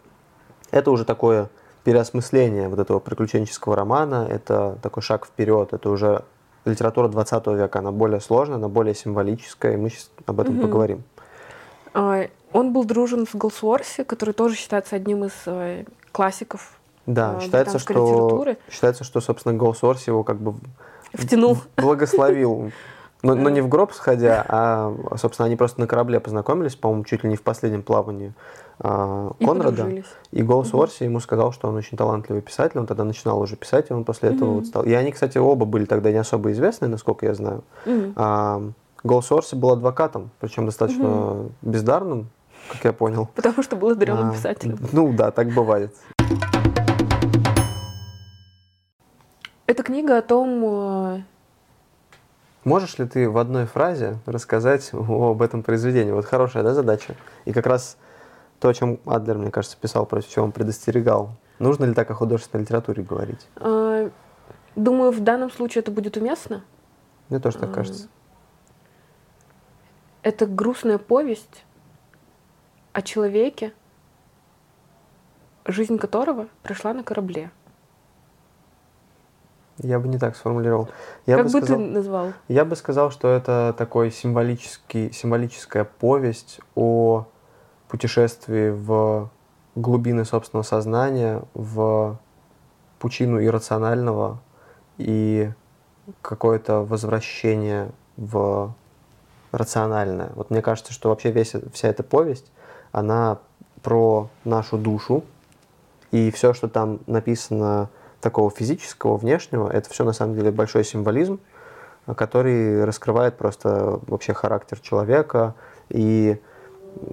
[0.71, 1.49] Это уже такое
[1.83, 6.23] переосмысление вот этого приключенческого романа, это такой шаг вперед, это уже
[6.63, 10.61] литература 20 века, она более сложная, она более символическая, и мы сейчас об этом Мгм.
[10.61, 11.03] поговорим.
[12.55, 17.79] Он был дружен с Голсуорси, который тоже считается одним из э, классиков Да, э, считается,
[17.79, 18.57] что, литературы.
[18.71, 20.53] считается, что, собственно, Голсорс его как бы
[21.13, 21.57] Втянул.
[21.75, 22.71] благословил.
[23.23, 27.23] Но, но не в гроб сходя, а, собственно, они просто на корабле познакомились, по-моему, чуть
[27.23, 28.33] ли не в последнем плавании
[28.79, 29.71] И Конрада.
[29.71, 30.05] подружились.
[30.31, 33.89] И голос Орси ему сказал, что он очень талантливый писатель, он тогда начинал уже писать,
[33.89, 34.55] и он после этого Мгм.
[34.59, 34.83] вот стал.
[34.83, 37.63] И они, кстати, оба были тогда не особо известны, насколько я знаю.
[37.85, 38.13] Мгм.
[38.15, 38.61] А,
[39.03, 42.29] голос Орси был адвокатом, причем достаточно бездарным,
[42.71, 43.29] как я понял.
[43.35, 44.77] Потому что был одаренным А, писателем.
[44.91, 45.95] Ну да, так бывает.
[49.67, 51.21] Это книга о том, э,
[52.63, 56.11] Можешь ли ты в одной фразе рассказать об этом произведении?
[56.11, 57.15] Вот хорошая, да, задача?
[57.45, 57.97] И как раз
[58.59, 61.31] то, о чем Адлер, мне кажется, писал, против чего он предостерегал.
[61.59, 63.47] Нужно ли так о художественной литературе говорить?
[63.57, 64.09] э,
[64.75, 66.63] думаю, в данном случае это будет уместно.
[67.29, 68.07] Мне тоже так А, кажется.
[70.21, 71.63] Это грустная повесть
[72.95, 73.73] о человеке,
[75.65, 77.51] жизнь которого прошла на корабле.
[79.79, 80.87] Я бы не так сформулировал.
[81.25, 82.33] Я как бы бы сказал, ты назвал?
[82.47, 87.27] я бы сказал, что это такой символический, символическая повесть о
[87.89, 89.29] путешествии в
[89.75, 92.17] глубины собственного сознания, в
[92.99, 94.39] пучину иррационального
[94.97, 95.51] и
[96.21, 98.73] какое-то возвращение в
[99.51, 100.31] рациональное.
[100.35, 102.53] Вот мне кажется, что вообще весь, вся эта повесть,
[102.95, 103.39] она
[103.83, 105.25] про нашу душу,
[106.11, 107.89] и все, что там написано
[108.21, 111.41] такого физического, внешнего, это все на самом деле большой символизм,
[112.15, 115.55] который раскрывает просто вообще характер человека.
[115.89, 116.39] И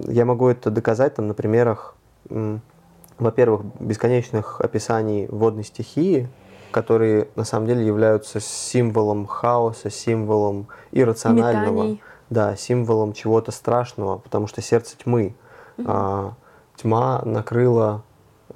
[0.07, 1.97] я могу это доказать там на примерах,
[3.19, 6.29] во-первых, бесконечных описаний водной стихии,
[6.71, 11.83] которые на самом деле являются символом хаоса, символом иррационального.
[11.83, 12.03] Метаний.
[12.31, 15.35] Да, символом чего-то страшного, потому что сердце тьмы.
[15.87, 16.35] А,
[16.77, 18.03] тьма накрыла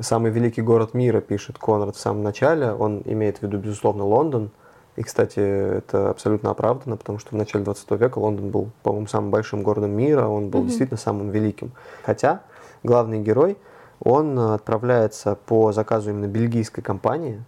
[0.00, 2.72] самый великий город мира, пишет Конрад в самом начале.
[2.72, 4.50] Он имеет в виду, безусловно, Лондон.
[4.96, 9.30] И, кстати, это абсолютно оправдано, потому что в начале 20 века Лондон был, по-моему, самым
[9.30, 10.68] большим городом мира, он был Мгм.
[10.68, 11.72] действительно самым великим.
[12.02, 12.40] Хотя
[12.82, 13.58] главный герой,
[14.00, 17.42] он отправляется по заказу именно бельгийской компании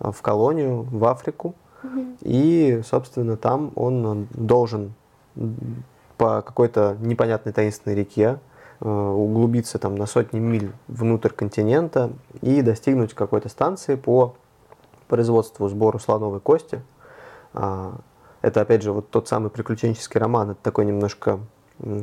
[0.00, 1.54] э, в колонию, в Африку,
[2.20, 4.92] и, собственно, там он должен
[6.18, 8.38] по какой-то непонятной таинственной реке
[8.80, 14.34] углубиться там на сотни миль внутрь континента и достигнуть какой-то станции по
[15.08, 16.82] производству, сбору слоновой кости.
[17.52, 17.94] А,
[18.42, 20.50] Это, опять же, вот тот самый приключенческий роман.
[20.52, 21.40] Это такой немножко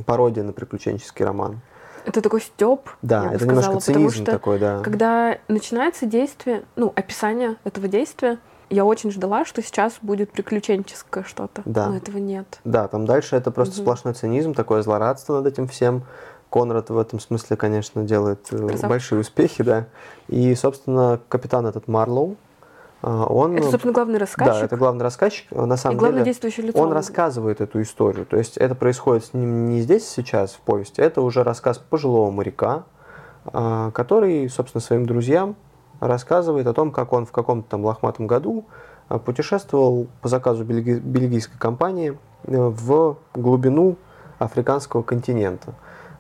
[0.06, 1.62] пародия на приключенческий роман.
[2.06, 4.82] Это такой степ, Да, я бы это сказала, немножко потому цинизм что такой, да.
[4.82, 8.38] когда начинается действие, ну, описание этого действия,
[8.70, 11.64] я очень ждала, что сейчас будет приключенческое что-то.
[11.66, 11.88] Да.
[11.90, 12.60] Но этого нет.
[12.64, 13.82] Да, там дальше это просто Мгм.
[13.84, 16.04] сплошной цинизм, такое злорадство над этим всем.
[16.50, 18.90] Конрад в этом смысле, конечно, делает э, Красавчик.
[18.90, 19.88] большие успехи, да.
[20.28, 22.38] И, собственно, капитан этот Марлоу,
[23.02, 23.56] а, он...
[23.56, 25.52] Это, собственно, главный рассказчик Да, это главный рассказчик.
[25.52, 26.80] На и самом главное деле, действующее лицо.
[26.80, 28.26] он рассказывает эту историю.
[28.26, 32.32] То есть это происходит с ним не здесь сейчас в повести, это уже рассказ пожилого
[32.32, 32.86] моряка,
[33.46, 35.56] а, который, собственно, своим друзьям
[36.00, 38.66] рассказывает о том, как он в каком-то там лохматом году
[39.10, 43.96] а, путешествовал по заказу бельги- бельгийской компании э, в глубину
[44.40, 45.74] африканского континента.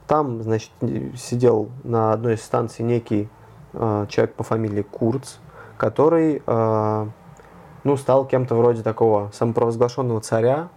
[0.07, 0.71] Там, значит,
[1.15, 3.29] сидел на одной из станций некий
[3.73, 5.35] э, человек по фамилии Курц,
[5.77, 7.07] который э,
[7.83, 10.69] ну, стал кем-то вроде такого самопровозглашенного царя.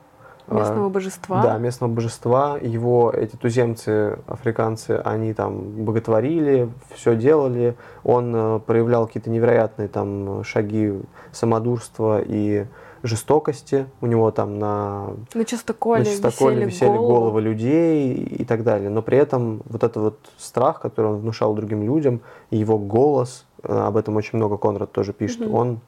[0.49, 1.43] э, местного божества.
[1.43, 2.59] да, местного божества.
[2.61, 7.77] Его эти туземцы, африканцы, они там боготворили, все делали.
[8.03, 11.01] Он э, проявлял какие-то невероятные там шаги
[11.33, 12.67] самодурства и
[13.03, 13.87] жестокости.
[14.01, 17.09] У него там на, На частоколе, на чистоколе висели, висели головы.
[17.09, 18.91] головы людей и так далее.
[18.91, 23.47] Но при этом вот этот вот страх, который он внушал другим людям, и его голос,
[23.63, 25.55] э, об этом очень много Конрад тоже пишет, Мгм.
[25.55, 25.81] он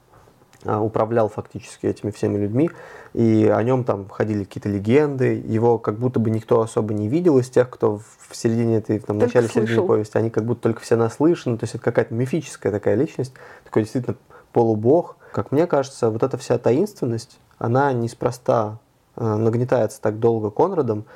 [0.65, 2.71] а, управлял фактически этими всеми людьми,
[3.15, 7.37] и о нем там ходили какие-то легенды, его как будто бы никто особо не видел
[7.41, 9.85] из тех, кто в середине этой, там, в начале слышал.
[9.85, 13.33] повести, они как будто только все наслышаны, то есть это какая-то мифическая такая личность,
[13.65, 14.17] такой действительно
[14.53, 15.17] полубог.
[15.33, 18.79] Как мне кажется, вот эта вся таинственность, она неспроста
[19.17, 21.07] э, нагнетается так долго Конрадом.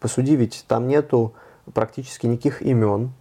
[0.00, 1.34] Посуди, ведь там нету
[1.74, 3.12] практически никаких имен,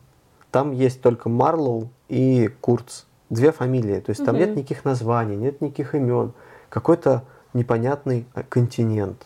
[0.52, 3.04] там есть только Марлоу и Курц.
[3.30, 4.00] Две фамилии.
[4.00, 4.46] То есть там Мгм.
[4.46, 6.32] нет никаких названий, нет никаких имен.
[6.70, 9.26] Какой-то непонятный э, континент.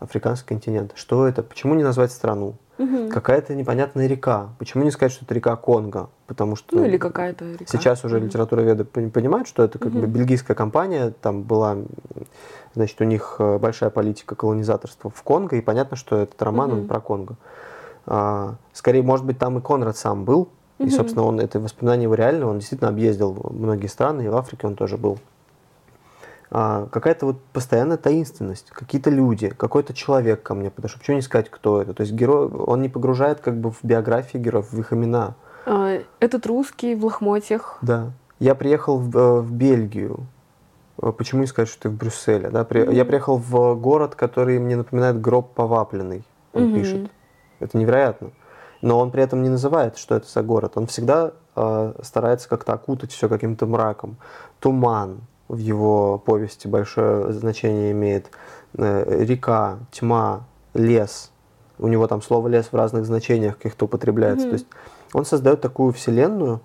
[0.00, 0.92] Африканский континент.
[0.96, 1.42] Что это?
[1.42, 2.54] Почему не назвать страну?
[2.78, 3.10] Мгм.
[3.10, 4.50] Какая-то непонятная река.
[4.58, 6.08] Почему не сказать, что это река Конго?
[6.28, 7.64] Потому что Ну, или какая-то река.
[7.66, 10.10] сейчас уже литературоведы пон- понимают, что это как бы Мгм.
[10.12, 11.76] бельгийская компания, там была,
[12.74, 16.78] значит, у них э, большая политика колонизаторства в Конго, и понятно, что этот роман он
[16.80, 16.88] Мгм.
[16.88, 17.34] про Конго.
[18.06, 20.48] А, скорее, может быть, там и Конрад сам был,
[20.78, 24.68] И, собственно, он это воспоминание его реально, он действительно объездил многие страны, и в Африке
[24.68, 25.18] он тоже был.
[26.50, 30.98] А, какая-то вот постоянная таинственность, какие-то люди, какой-то человек ко мне подошел.
[30.98, 31.92] Почему не сказать, кто это?
[31.92, 35.34] То есть герой, он не погружает как бы в биографии героев, в их имена.
[35.66, 37.78] А, этот русский в лохмотьях.
[37.82, 38.12] Да.
[38.38, 40.26] Я приехал в, э, в Бельгию.
[41.02, 42.48] Э, почему не сказать, что ты в Брюсселе?
[42.48, 42.64] Да?
[42.64, 42.94] При, mm-hmm.
[42.94, 46.24] Я приехал в город, который мне напоминает гроб повапленный.
[46.54, 46.74] Он mm-hmm.
[46.74, 47.10] пишет.
[47.60, 48.30] Это невероятно.
[48.80, 50.72] Но он при этом не называет, что это за город.
[50.76, 54.16] Он всегда э, старается как-то окутать все каким-то мраком.
[54.60, 58.30] Туман в его повести большое значение имеет.
[58.76, 60.44] Э, река, тьма,
[60.74, 61.32] лес.
[61.78, 64.46] У него там слово лес в разных значениях каких-то употребляется.
[64.46, 64.50] Mm-hmm.
[64.50, 64.66] То есть
[65.12, 66.60] он создает такую вселенную,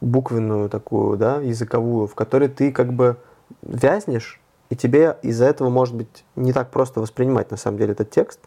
[0.00, 3.16] буквенную такую, да, языковую, в которой ты как бы
[3.62, 8.10] вязнешь, и тебе из-за этого может быть не так просто воспринимать на самом деле этот
[8.10, 8.40] текст.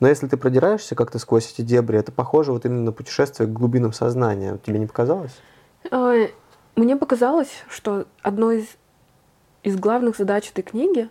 [0.00, 3.52] Но если ты продираешься как-то сквозь эти дебри, это похоже вот именно на путешествие к
[3.52, 4.58] глубинам сознания.
[4.64, 5.38] Тебе не показалось?
[6.74, 8.66] Мне показалось, что одной из,
[9.62, 11.10] из главных задач этой книги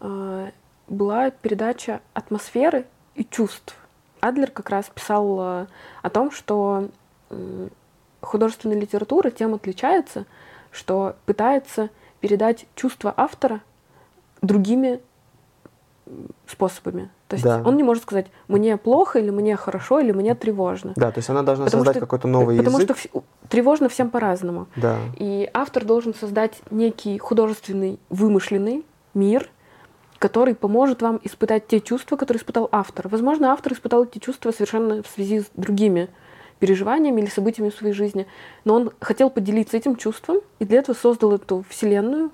[0.00, 0.50] э,
[0.88, 3.76] была передача атмосферы и чувств.
[4.20, 5.66] Адлер как раз писал э,
[6.00, 6.88] о том, что
[7.28, 7.68] э,
[8.22, 10.24] художественная литература тем отличается,
[10.70, 11.90] что пытается
[12.20, 13.60] передать чувства автора
[14.40, 15.00] другими
[16.46, 17.10] способами.
[17.28, 17.62] То есть да.
[17.64, 20.92] он не может сказать «мне плохо» или «мне хорошо» или «мне тревожно».
[20.96, 22.96] Да, то есть она должна потому создать какой-то новый потому язык.
[22.96, 24.66] Потому что тревожно всем по-разному.
[24.76, 24.98] Да.
[25.16, 28.84] И автор должен создать некий художественный вымышленный
[29.14, 29.48] мир,
[30.18, 33.08] который поможет вам испытать те чувства, которые испытал автор.
[33.08, 36.08] Возможно, автор испытал эти чувства совершенно в связи с другими
[36.58, 38.26] переживаниями или событиями в своей жизни.
[38.64, 42.30] Но он хотел поделиться этим чувством, и для этого создал эту вселенную,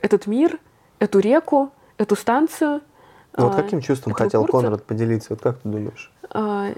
[0.00, 0.58] этот мир,
[0.98, 2.80] эту реку, эту станцию–
[3.36, 4.66] ну, вот а, каким чувством хотел курса.
[4.66, 5.28] Конрад поделиться?
[5.30, 6.10] Вот как ты думаешь?
[6.30, 6.72] А,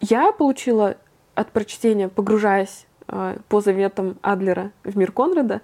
[0.00, 0.96] я получила
[1.34, 5.60] от прочтения, погружаясь а, по заветам Адлера в мир Конрада,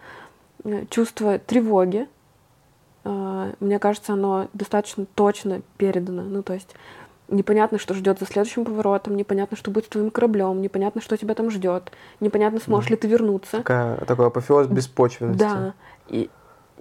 [0.65, 2.09] э, чувство тревоги.
[3.05, 6.25] Мне кажется, оно достаточно точно передано.
[6.25, 6.75] Ну, то есть
[7.29, 11.35] непонятно, что ждет за следующим поворотом, непонятно, что будет с твоим кораблем, непонятно, что тебя
[11.35, 11.91] там ждет,
[12.21, 12.95] непонятно, сможешь да.
[12.95, 13.59] ли ты вернуться.
[13.59, 15.39] Такая, такой апофеоз беспочвенности.
[15.39, 15.75] Да.
[16.09, 16.29] И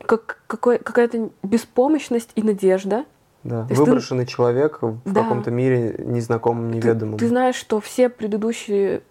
[0.06, 3.06] как, какой, какая-то беспомощность и надежда.
[3.43, 4.32] Да, выброшенный ты...
[4.32, 5.24] человек в да.
[5.24, 7.18] каком-то мире незнакомом, неведомом.
[7.18, 9.02] Ты, ты знаешь, что все предыдущие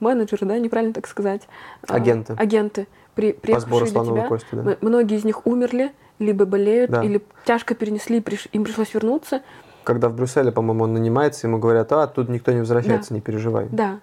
[0.00, 1.42] менеджеры, да, неправильно так сказать,
[1.86, 4.76] агенты, а, агенты при, приехавшие до тебя, кости, да.
[4.80, 7.02] многие из них умерли, либо болеют, да.
[7.04, 8.48] или тяжко перенесли, приш...
[8.52, 9.42] им пришлось вернуться.
[9.84, 13.14] Когда в Брюсселе, по-моему, он нанимается, ему говорят, а, тут никто не возвращается, да.
[13.16, 13.68] не переживай.
[13.70, 14.00] Да.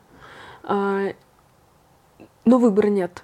[0.63, 1.13] А,
[2.45, 3.24] но выбора нет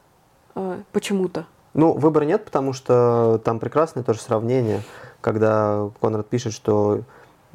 [0.55, 1.45] а, почему-то.
[1.73, 4.81] Ну, выбора нет, потому что там прекрасное тоже сравнение,
[5.21, 7.01] когда Конрад пишет, что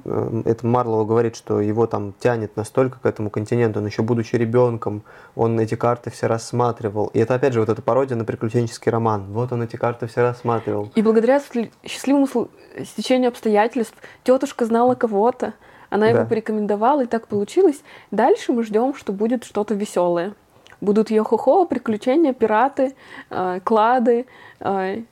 [0.04, 4.34] э, это Марлоу говорит, что его там тянет настолько к этому континенту, он еще будучи
[4.34, 5.02] ребенком,
[5.36, 7.10] он эти карты все рассматривал.
[7.14, 9.26] И это опять же вот эта пародия на приключенческий роман.
[9.30, 10.90] Вот он эти карты все рассматривал.
[10.96, 11.40] И благодаря
[11.84, 12.48] счастливому
[12.84, 15.54] стечению обстоятельств тетушка знала кого-то,
[15.90, 16.18] она да.
[16.18, 17.82] его порекомендовала, и так получилось.
[18.10, 20.34] Дальше мы ждем, что будет что-то веселое
[20.80, 22.94] будут йо-хо-хо, приключения, пираты,
[23.30, 24.26] э, клады,
[24.60, 25.02] э,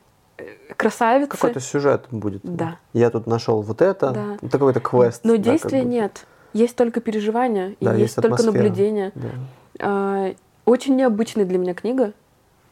[0.77, 1.31] красавицы.
[1.31, 2.41] Какой-то сюжет будет.
[2.45, 2.79] Да.
[2.93, 4.37] Я тут нашел вот это, да.
[4.41, 5.23] это какой-то квест.
[5.25, 6.27] Но да, действия как нет.
[6.53, 9.13] Есть только переживания, да, и есть, есть только наблюдение.
[9.15, 10.29] Да.
[10.29, 12.13] Э, очень необычная для меня книга.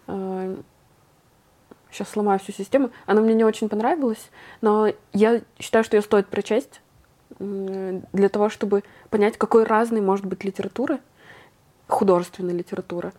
[0.07, 0.57] Э,
[1.91, 2.91] сейчас сломаю всю систему.
[3.07, 4.31] Она мне не очень понравилась,
[4.61, 6.81] но я считаю, что ее стоит прочесть
[7.39, 11.01] для того, чтобы понять, какой разной может быть литература
[11.89, 13.13] художественная литература.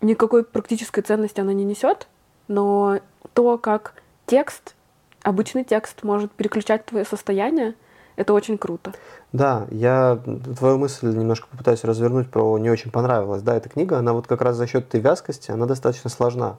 [0.00, 2.08] Никакой практической ценности она не несет,
[2.48, 2.98] но
[3.32, 3.94] то, как
[4.26, 4.74] текст,
[5.22, 7.74] обычный текст может переключать твое состояние,
[8.16, 8.92] это очень круто.
[9.32, 10.20] Да, я
[10.58, 13.42] твою мысль немножко попытаюсь развернуть про не очень понравилась.
[13.42, 16.58] Да, эта книга, она вот как раз за счет этой вязкости, она достаточно сложна.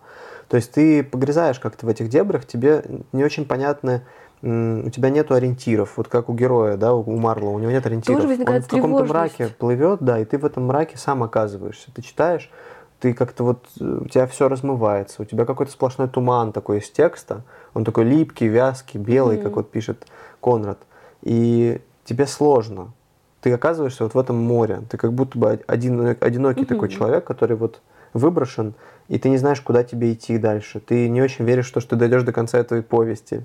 [0.49, 2.83] То есть ты погрязаешь как-то в этих дебрях, тебе
[3.13, 4.05] не очень понятны
[4.46, 8.22] у тебя нет ориентиров, вот как у героя, да, у Марла, у него нет ориентиров.
[8.22, 11.91] Тоже Он в каком-то мраке плывет, да, и ты в этом мраке сам оказываешься.
[11.91, 12.52] Ты читаешь,
[13.00, 16.89] ты как-то вот, э, у тебя все размывается, у тебя какой-то сплошной туман такой из
[16.91, 17.41] текста,
[17.74, 19.43] он такой липкий, вязкий, белый, mm-hmm.
[19.43, 20.06] как вот пишет
[20.41, 20.78] Конрад,
[21.24, 22.93] и тебе сложно.
[23.41, 26.66] Ты оказываешься вот в этом море, ты как будто бы один, одинокий mm-hmm.
[26.66, 27.82] такой человек, который вот
[28.14, 28.76] выброшен,
[29.08, 30.80] и ты не знаешь, куда тебе идти дальше.
[30.80, 33.43] Ты не очень веришь, что, что ты дойдешь до конца этой повести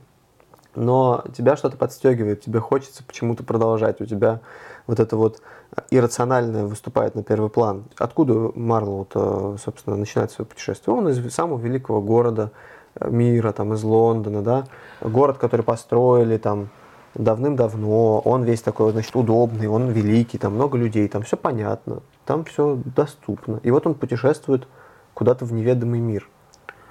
[0.75, 4.41] но тебя что-то подстегивает, тебе хочется почему-то продолжать, у тебя
[4.87, 5.43] вот это вот
[5.91, 7.85] иррациональное выступает на первый план.
[7.99, 9.07] Откуда Марлоу,
[9.62, 10.95] собственно, начинает свое путешествие?
[10.95, 12.51] Он из самого великого города
[12.97, 14.64] э, мира, там, из Лондона, да,
[15.01, 16.71] город, который построили там
[17.14, 22.45] давным-давно, он весь такой, значит, удобный, он великий, там много людей, там все понятно, там
[22.45, 23.61] все доступно.
[23.62, 24.68] И вот он путешествует
[25.14, 26.29] куда-то в неведомый мир.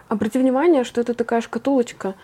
[0.09, 2.15] Обрати внимание, что это такая шкатулочка.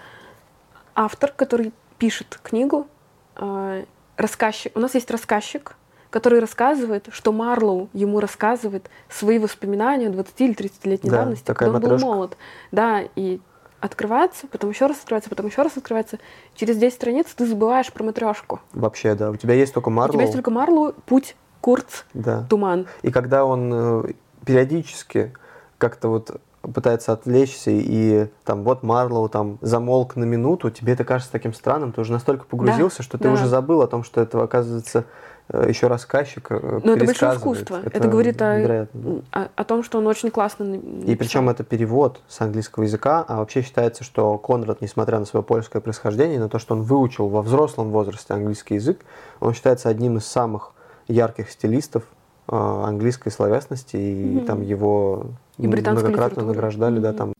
[0.95, 2.87] Автор, который пишет книгу,
[3.35, 3.83] э,
[4.17, 4.71] рассказчик.
[4.75, 5.75] У нас есть рассказчик,
[6.09, 11.73] который рассказывает, что Марлоу ему рассказывает свои воспоминания 20 или 30-летней Да, давности, когда он
[11.73, 12.05] был матрешка.
[12.05, 12.37] молод.
[12.71, 13.41] Да, и
[13.81, 16.17] открывается, потом еще раз открывается, потом еще раз открывается.
[16.55, 18.61] Через 10 страниц ты забываешь про матрешку.
[18.71, 19.31] Вообще, да.
[19.31, 20.13] У тебя есть только У Марлоу.
[20.13, 22.45] тебя есть только Марлоу, путь, Курц, Да.
[22.49, 22.87] туман.
[23.01, 24.13] И когда он э,
[24.45, 25.33] периодически
[25.77, 26.39] как-то вот
[26.73, 31.91] пытается отвлечься и там вот Марлоу там замолк на минуту, тебе это кажется таким странным,
[31.91, 33.33] ты уже настолько погрузился, что ты да.
[33.33, 35.05] уже забыл о том, что это оказывается
[35.49, 37.79] э, еще рассказчик э, Но это большое искусство.
[37.85, 39.09] Это, говорит о, да.
[39.31, 41.15] о, о том, что он очень классно на- И написал.
[41.17, 45.81] причем это перевод с английского языка, а вообще считается, что Конрад, несмотря на свое польское
[45.81, 49.01] происхождение, на то, что он выучил во взрослом возрасте английский язык,
[49.39, 50.71] он считается одним из самых
[51.07, 52.03] ярких стилистов
[52.47, 54.45] э, английской словесности, и Мгм.
[54.45, 55.27] там его
[55.57, 57.33] И британской многократно награждали, да, там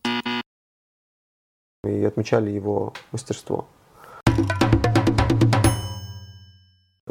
[1.84, 3.66] и отмечали его мастерство.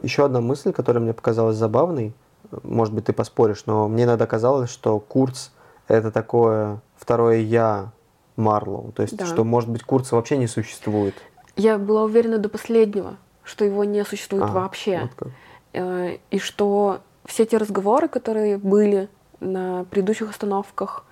[0.02, 2.14] Еще одна мысль, которая мне показалась забавной,
[2.64, 5.50] может быть, ты поспоришь, но мне иногда казалось, что Курц—
[5.88, 7.92] это такое второе «я»
[8.36, 8.92] Марлоу.
[8.92, 9.26] То есть, Да.
[9.26, 11.16] что, может быть, Курца вообще не существует.
[11.56, 15.00] Я была уверена до последнего, что его не существует А, вообще.
[15.04, 15.28] вот как.
[15.74, 19.08] Э, И что все те разговоры, которые были
[19.40, 21.06] на предыдущих остановках,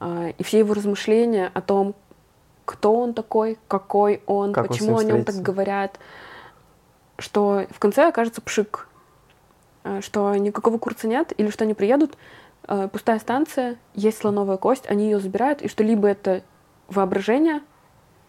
[0.00, 1.94] э, и все его размышления о том,
[2.64, 5.98] кто он такой, какой он, Как он почему о ним нем так говорят,
[7.18, 8.88] что в конце окажется пшик,
[9.84, 12.16] э, что никакого курса нет, или что они приедут,
[12.68, 16.42] э, пустая станция, есть слоновая кость, они ее забирают, и что либо это
[16.88, 17.62] воображение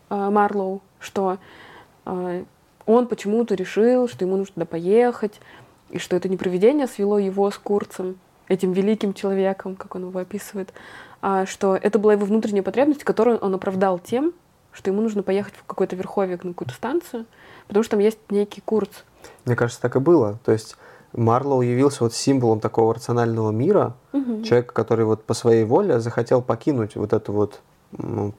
[0.09, 1.37] Марлоу, что
[2.05, 5.41] он почему-то решил, что ему нужно туда поехать,
[5.89, 8.17] и что это не провидение свело его с Курцем,
[8.47, 10.73] этим великим человеком, как он его описывает,
[11.21, 14.33] а что это была его внутренняя потребность, которую он оправдал тем,
[14.71, 17.25] что ему нужно поехать в какой-то верховье на какую-то станцию,
[17.67, 18.89] потому что там есть некий Курц.
[19.45, 20.39] Мне кажется, так и было.
[20.45, 20.77] То есть
[21.13, 24.43] Марлоу явился вот символом такого рационального мира, Мгм.
[24.43, 27.61] человек, который вот по своей воле захотел покинуть вот эту вот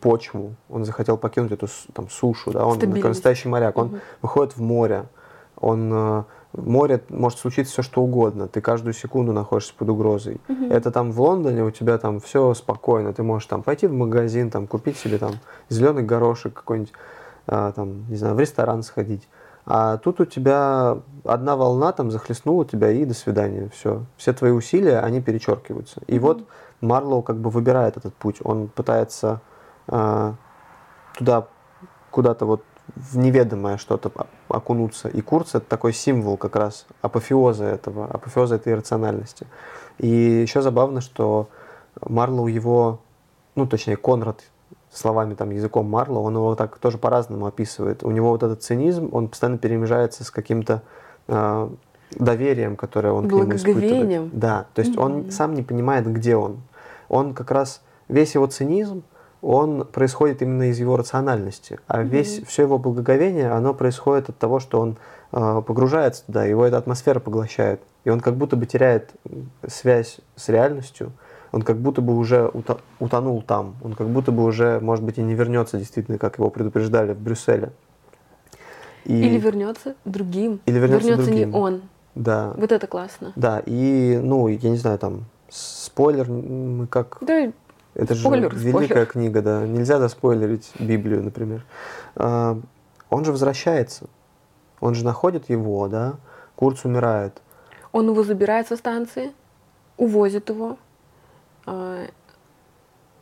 [0.01, 4.01] почву, он захотел покинуть эту там сушу, да, он такой настоящий моряк, он Мгм.
[4.23, 5.07] выходит в море,
[5.57, 10.41] он э, море может случиться все что угодно, ты каждую секунду находишься под угрозой.
[10.49, 10.73] Мгм.
[10.73, 14.51] Это там в Лондоне у тебя там все спокойно, ты можешь там пойти в магазин,
[14.51, 15.33] там купить себе там
[15.69, 16.93] зеленый горошек какой-нибудь,
[17.47, 19.29] а, там не знаю, в ресторан сходить.
[19.71, 24.07] А тут у тебя одна волна там захлестнула тебя и до свидания, все.
[24.17, 26.01] Все твои усилия, они перечеркиваются.
[26.07, 26.47] И вот
[26.81, 29.43] Марлоу как бы выбирает этот путь, он пытается
[29.87, 30.37] а,
[31.19, 31.49] туда
[32.11, 32.63] куда-то вот
[33.13, 34.11] в неведомое что-то
[34.49, 35.09] окунуться.
[35.09, 39.47] И Курц это такой символ как раз апофеоза этого, апофеоза этой иррациональности.
[39.99, 41.49] И еще забавно, что
[42.01, 43.01] Марлоу его,
[43.55, 44.43] ну точнее Конрад
[44.93, 48.03] словами там языком Марлоу, он его так тоже по-разному описывает.
[48.03, 50.83] У него вот этот цинизм, он постоянно перемежается с каким-то
[51.29, 51.71] а,
[52.13, 54.39] доверием, которое он к нему испытывает.
[54.39, 55.31] Да, то есть он Мгм.
[55.31, 56.63] сам не понимает, где он.
[57.09, 59.03] Он как раз весь его цинизм,
[59.43, 64.59] он происходит именно из его рациональности, а весь все его благоговение, оно происходит от того,
[64.61, 64.97] что он
[65.33, 69.11] э, погружается туда, его эта атмосфера поглощает, и он как будто бы теряет
[69.67, 71.13] связь с реальностью,
[71.53, 75.19] он как будто бы уже уто- утонул там, он как будто бы уже, может быть,
[75.19, 77.71] и не вернется действительно, как его предупреждали в Брюсселе.
[79.05, 80.61] И- Или вернется другим.
[80.67, 81.55] Или вернется не другим.
[81.55, 81.83] он.
[82.15, 83.33] да, Вот это классно.
[83.37, 87.51] да, и, ну, я не знаю, там, спойлер, мы как Да,
[87.99, 89.07] Это Спойлер, же великая спойлер.
[89.07, 89.67] книга, да.
[89.67, 91.65] Нельзя заспойлерить Библию, например.
[92.17, 92.59] А,
[93.11, 94.07] Он же возвращается.
[94.81, 96.15] Он же находит его, да.
[96.57, 97.41] Курц умирает.
[97.93, 99.33] он его забирает со станции,
[99.97, 100.77] увозит его,
[101.67, 102.07] а,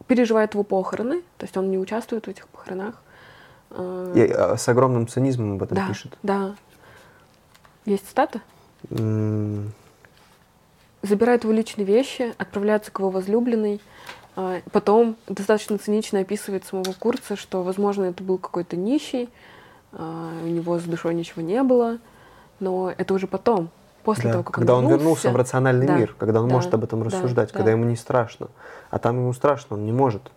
[0.06, 2.94] переживает его похороны, то есть он не участвует в этих похоронах.
[3.70, 6.16] А, И с огромным цинизмом об этом да, пишет.
[6.22, 6.54] да.
[7.86, 8.40] Есть цитата?
[8.90, 9.72] М,
[11.02, 13.80] забирает его личные вещи, отправляется к его возлюбленной.
[14.36, 19.28] А, Потом достаточно цинично описывает самого Курца, что, возможно, это был какой-то нищий,
[19.92, 21.98] а, у него с душой ничего не было,
[22.60, 23.70] но это уже потом,
[24.04, 25.30] после да, того, как Когда он он вернулся вернулся.
[25.30, 27.56] в рациональный Да, мир, когда он да, может об этом да, рассуждать, да.
[27.56, 28.48] когда ему не страшно.
[28.90, 30.30] А там ему страшно, он не может.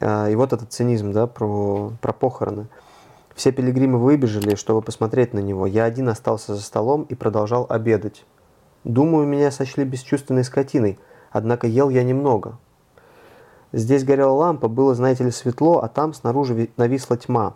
[0.00, 2.66] А, И вот этот цинизм, да, про, про похороны.
[3.34, 5.66] Все пилигримы выбежали, чтобы посмотреть на него.
[5.66, 8.24] Я один остался за столом и продолжал обедать.
[8.84, 10.98] Думаю, меня сочли бесчувственной скотиной,
[11.30, 12.58] однако ел я немного.
[13.72, 17.54] Здесь горела лампа, было, знаете ли, светло, а там снаружи ви- нависла тьма.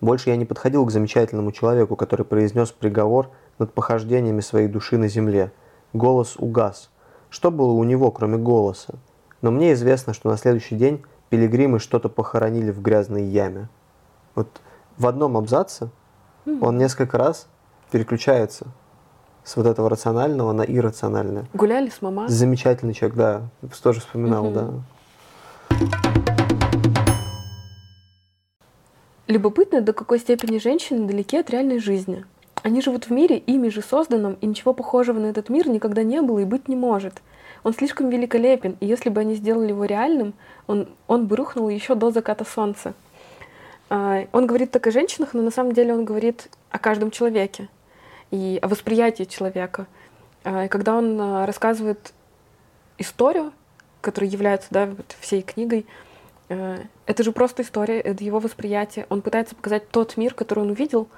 [0.00, 5.08] Больше я не подходил к замечательному человеку, который произнес приговор над похождениями своей души на
[5.08, 5.52] земле.
[5.92, 6.90] Голос угас.
[7.30, 8.94] Что было у него, кроме голоса?
[9.42, 13.68] Но мне известно, что на следующий день пилигримы что-то похоронили в грязной яме.
[14.34, 14.48] Вот
[14.96, 15.90] в одном абзаце
[16.46, 17.46] он несколько раз
[17.90, 18.66] переключается
[19.44, 21.46] с вот этого рационального на иррациональное.
[21.52, 22.28] Гуляли с мама?
[22.28, 23.42] Замечательный человек, да.
[23.82, 24.70] Тоже вспоминал, да.
[29.26, 32.24] Любопытно, до какой степени женщины далеки от реальной жизни.
[32.62, 36.22] Они живут в мире, ими же созданном, и ничего похожего на этот мир никогда не
[36.22, 37.22] было и быть не может.
[37.64, 40.34] Он слишком великолепен, и если бы они сделали его реальным,
[40.66, 42.94] он, он бы рухнул еще до заката солнца.
[43.88, 47.68] А, он говорит так о женщинах, но на самом деле он говорит о каждом человеке
[48.30, 49.86] и о восприятии человека.
[50.44, 52.12] А, когда он а, рассказывает
[52.98, 53.52] историю,
[54.06, 55.86] которая является да, вот всей книгой,
[56.48, 59.06] Э, это же просто история, это его восприятие.
[59.08, 61.08] Он пытается показать тот мир, который он увидел,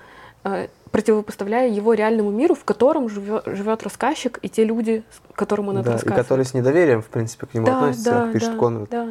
[0.45, 5.03] э, противопоставляя его реальному миру, в котором живет, живет рассказчик и те люди,
[5.35, 6.19] которым он да, это рассказывает.
[6.19, 8.89] И которые с недоверием, в принципе, к нему да, относятся, да, пишет да, Конрад.
[8.91, 9.09] Да.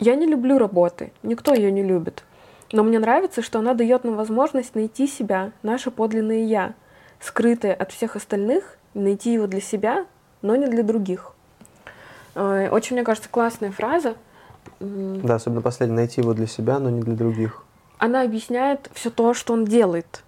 [0.00, 2.24] Я не люблю работы, никто ее не любит.
[2.72, 6.74] Но мне нравится, что она дает нам возможность найти себя, наше подлинное «я»,
[7.20, 10.06] скрытое от всех остальных, найти его для себя,
[10.42, 11.32] но не для других.
[12.34, 14.14] Э, очень, мне кажется, классная фраза.
[14.80, 17.64] Да, особенно последний, найти его для себя, но не для других.
[17.98, 20.22] Она объясняет все то, что он делает,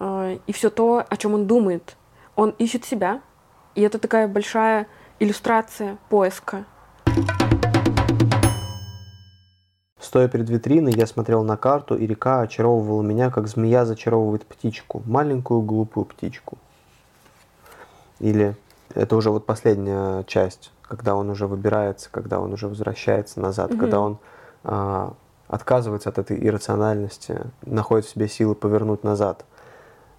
[0.00, 1.96] э, и все то, о чем он думает.
[2.34, 3.20] Он ищет себя,
[3.74, 4.86] и это такая большая
[5.18, 6.64] иллюстрация поиска.
[10.00, 15.02] Стоя перед витриной, я смотрел на карту, и река очаровывала меня, как змея зачаровывает птичку,
[15.06, 16.58] маленькую глупую птичку.
[18.22, 18.56] Или
[18.94, 23.80] это уже вот последняя часть когда он уже выбирается, когда он уже возвращается назад, угу.
[23.80, 24.18] когда он
[24.62, 25.14] а,
[25.48, 29.46] отказывается от этой иррациональности, находит в себе силы повернуть назад.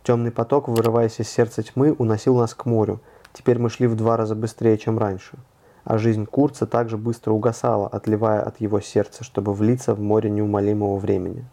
[0.01, 3.01] Темный поток, вырываясь из сердца тьмы, уносил нас к морю.
[3.33, 5.37] Теперь мы шли в два раза быстрее, чем раньше.
[5.83, 10.97] А жизнь Курца также быстро угасала, отливая от его сердца, чтобы влиться в море неумолимого
[10.97, 11.45] времени.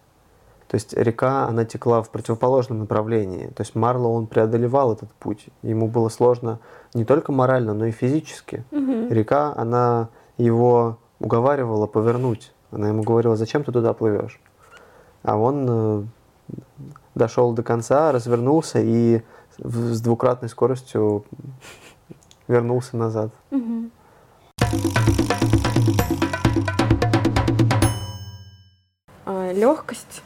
[0.70, 3.48] То есть река, она текла в противоположном направлении.
[3.48, 5.48] То есть Марло, он преодолевал этот путь.
[5.62, 6.60] Ему было сложно
[6.94, 8.64] не только морально, но и физически.
[8.70, 9.08] Угу.
[9.12, 12.52] Река, она его уговаривала повернуть.
[12.70, 14.40] Она ему говорила, зачем ты туда плывешь?
[15.24, 16.04] А он э,
[17.16, 19.22] дошел до конца, развернулся и
[19.58, 21.24] с двукратной скоростью
[22.46, 23.32] вернулся назад.
[23.50, 23.90] Угу.
[29.26, 30.22] А, легкость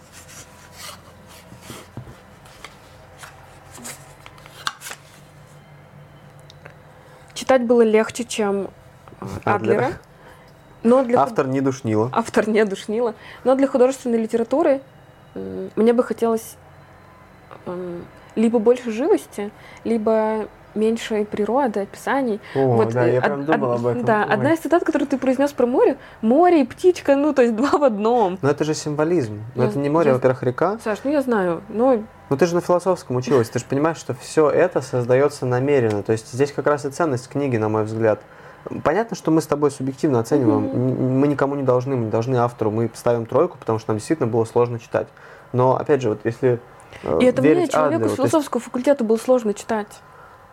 [7.45, 8.69] читать было легче, чем
[9.21, 9.93] э, Адлера.
[10.83, 12.09] Но для Автор не душнила.
[12.13, 13.15] Автор не душнила.
[13.45, 14.81] Но для художественной литературы
[15.35, 16.57] мне бы хотелось
[18.35, 19.51] либо больше живости,
[19.85, 22.41] либо меньше природы, описаний.
[22.55, 24.05] О, вот, да, я од, прям думал од, об этом.
[24.05, 24.35] Да, Ой.
[24.35, 27.79] одна из цитат, которую ты произнес про море, море и птичка, ну, то есть два
[27.79, 28.39] в одном.
[28.43, 29.41] Но это же символизм.
[29.55, 30.79] Но я, это не море, я, во-первых, река.
[30.83, 32.03] Саш, ну я знаю, но...
[32.31, 36.03] Ну ты же на философском училась, ты же понимаешь, что все это создается намеренно.
[36.03, 38.21] То есть здесь как раз и ценность книги, на мой взгляд.
[38.83, 40.65] Понятно, что мы с тобой субъективно оцениваем.
[40.65, 41.11] Mm-hmm.
[41.19, 44.27] Мы никому не должны, мы не должны автору, мы ставим тройку, потому что нам действительно
[44.27, 45.07] было сложно читать.
[45.53, 46.61] Но опять же, вот если
[47.03, 48.67] э, и это мне, человеку Адлеру, с философского есть...
[48.67, 49.89] факультета, было сложно читать.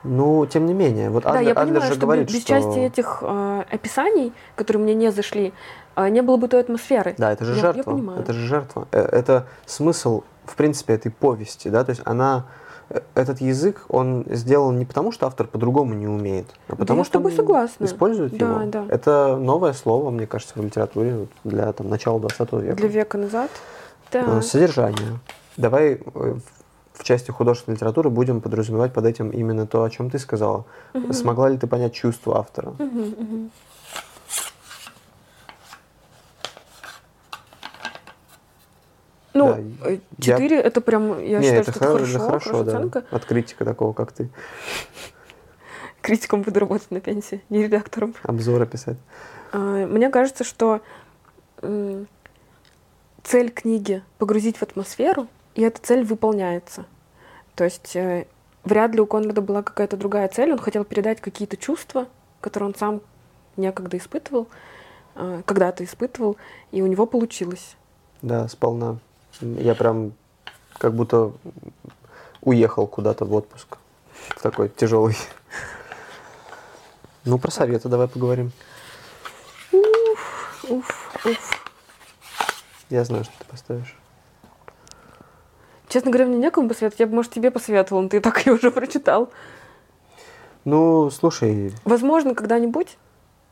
[0.04, 2.50] Ну, тем не менее, вот да, Адлер, я понимаю, же что говорит, без, без что...
[2.50, 5.54] части этих э, описаний, которые мне не зашли,
[5.96, 7.16] э, не было бы той атмосферы.
[7.18, 8.16] Да, это же я, жертва.
[8.16, 8.88] Я это же жертва.
[8.92, 12.46] Э, это смысл, в принципе, этой повести, да, то есть она
[12.90, 17.06] э, этот язык, он сделан не потому, что автор по-другому не умеет, а потому да
[17.06, 17.86] что он согласна.
[17.86, 18.72] использует да, его.
[18.72, 18.86] Да.
[18.90, 22.76] Это новое слово, мне кажется, в литературе для там, начала 20 века.
[22.76, 23.52] Для века назад?
[24.12, 24.40] Да.
[24.40, 25.20] Э, содержание.
[25.58, 26.02] Давай
[26.94, 30.66] в части художественной литературы будем подразумевать под этим именно то, о чем ты сказала.
[30.94, 31.14] Угу.
[31.14, 32.70] Смогла ли ты понять чувство автора?
[32.78, 33.50] Угу, угу.
[39.34, 40.62] Ну, да, 4 я...
[40.62, 42.72] это прям, я Не, считаю, это что это хорошо, хорошо да.
[42.72, 43.04] оценка.
[43.12, 44.30] От критика такого, как ты.
[46.02, 48.14] Критиком буду работать на пенсии, не редактором.
[48.24, 48.98] Обзоры писать.
[49.52, 50.82] А, мне кажется, что
[53.24, 56.86] цель книги погрузить в атмосферу, и эта цель выполняется.
[57.56, 58.26] То есть э,
[58.64, 60.52] вряд ли у Конрада была какая-то другая цель.
[60.52, 62.08] Он хотел передать какие-то чувства,
[62.40, 63.02] которые он сам
[63.58, 64.48] некогда испытывал,
[65.16, 66.38] э, когда-то испытывал,
[66.72, 67.76] и у него получилось.
[68.22, 69.00] Да, сполна.
[69.40, 70.14] Я прям
[70.78, 71.32] как будто
[72.42, 73.78] уехал куда-то в отпуск.
[74.42, 75.16] Такой тяжелый.
[77.24, 78.52] Ну, про советы давай поговорим.
[79.72, 81.64] Уф, уф, уф.
[82.90, 83.96] Я знаю, что ты поставишь.
[85.88, 87.00] Честно говоря, мне некому посоветовать.
[87.00, 89.30] Я бы, может, тебе посоветовала, но ты так ее уже прочитал.
[90.66, 92.98] Ну, слушай, Возможно, когда-нибудь.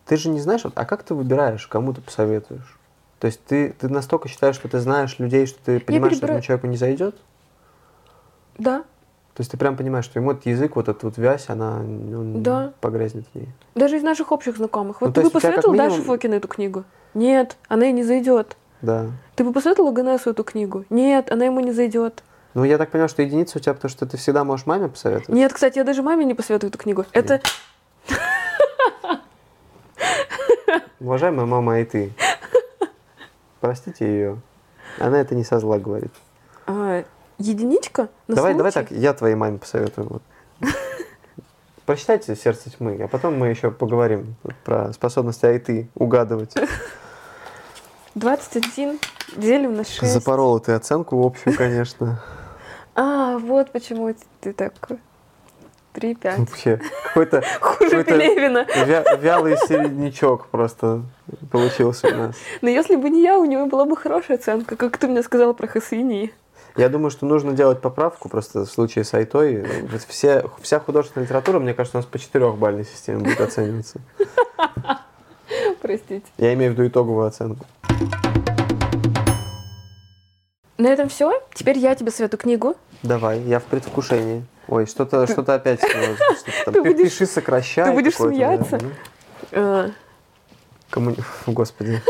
[0.06, 2.79] ты же не знаешь, а как ты выбираешь, кому ты посоветуешь?
[3.20, 6.38] То есть ты, ты настолько считаешь, что ты знаешь людей, что ты понимаешь, что перебираю-
[6.38, 7.16] этому человеку не зайдет?
[8.58, 8.80] Да.
[9.34, 12.44] То есть ты прям понимаешь, что ему этот язык, вот эта вот вязь, она он
[12.44, 12.74] Да.
[12.82, 13.48] погрязнет в ней.
[13.76, 15.02] Даже из наших общих знакомых.
[15.02, 16.84] Вот Ну, ты бы посоветовал минимум- Даше Фокину эту книгу?
[17.14, 18.58] Нет, она ей не зайдет.
[18.82, 19.08] Да.
[19.36, 20.86] Ты бы посоветовала Ганесу эту книгу?
[20.90, 22.24] Нет, она ему не зайдет.
[22.54, 25.30] Ну, я так понял, что единица у тебя, потому что ты всегда можешь маме посоветовать.
[25.30, 27.06] Нет, кстати, я даже маме не посоветую эту книгу.
[27.14, 27.42] Это
[31.00, 32.12] Уважаемая мама, а и ты.
[33.60, 34.42] Простите ее.
[35.00, 36.12] Она это не со зла говорит.
[36.68, 37.04] а,
[37.38, 38.90] единичка на давай, давай случай.
[38.90, 40.22] так, я твоей маме посоветую.
[41.86, 46.54] Прочитайте «Сердце тьмы», а потом мы еще поговорим про способность Айты угадывать.
[48.16, 49.00] 21
[49.38, 50.04] делим на 6.
[50.04, 52.22] Запорола ты оценку общую, конечно.
[52.96, 55.00] А, вот почему ты такой.
[56.00, 56.40] 3-5.
[56.40, 58.66] Вообще, какой-то Хуже Пелевина.
[58.76, 61.02] вя- вялый середнячок просто
[61.52, 62.36] получился у нас.
[62.62, 65.54] Но если бы не я, у него была бы хорошая оценка, как ты мне сказала
[65.54, 66.32] про Хасини.
[66.78, 69.66] Я думаю, что нужно делать поправку просто в случае с Айтой.
[69.92, 74.00] Вот Все, вся художественная литература, мне кажется, у нас по четырехбальной системе будет оцениваться.
[75.82, 76.26] Простите.
[76.38, 77.66] Я имею в виду итоговую оценку.
[80.80, 81.34] На этом все.
[81.54, 82.76] Теперь я тебе советую книгу.
[83.04, 84.46] Давай, я в предвкушении.
[84.70, 85.82] Ой, что-то что опять.
[85.84, 86.84] что-то там.
[86.98, 87.84] Пиши, сокращай.
[87.84, 88.80] ты будешь смеяться?
[88.82, 88.90] ну.
[89.52, 89.90] Э,
[90.90, 91.16] Фу,
[91.52, 92.02] Господи.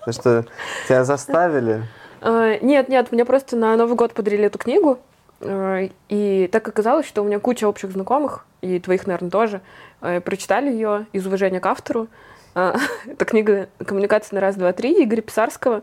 [0.00, 0.44] Потому что
[0.88, 1.84] тебя заставили.
[2.20, 4.98] э, Нет, нет, мне просто на Новый год подарили эту книгу.
[5.40, 9.60] э, И так оказалось, что у меня куча общих знакомых, и твоих, наверное, тоже,
[10.00, 12.08] прочитали ее из уважения к автору.
[12.54, 15.82] Это книга «Коммуникация на раз, два, три» Игоря Писарского.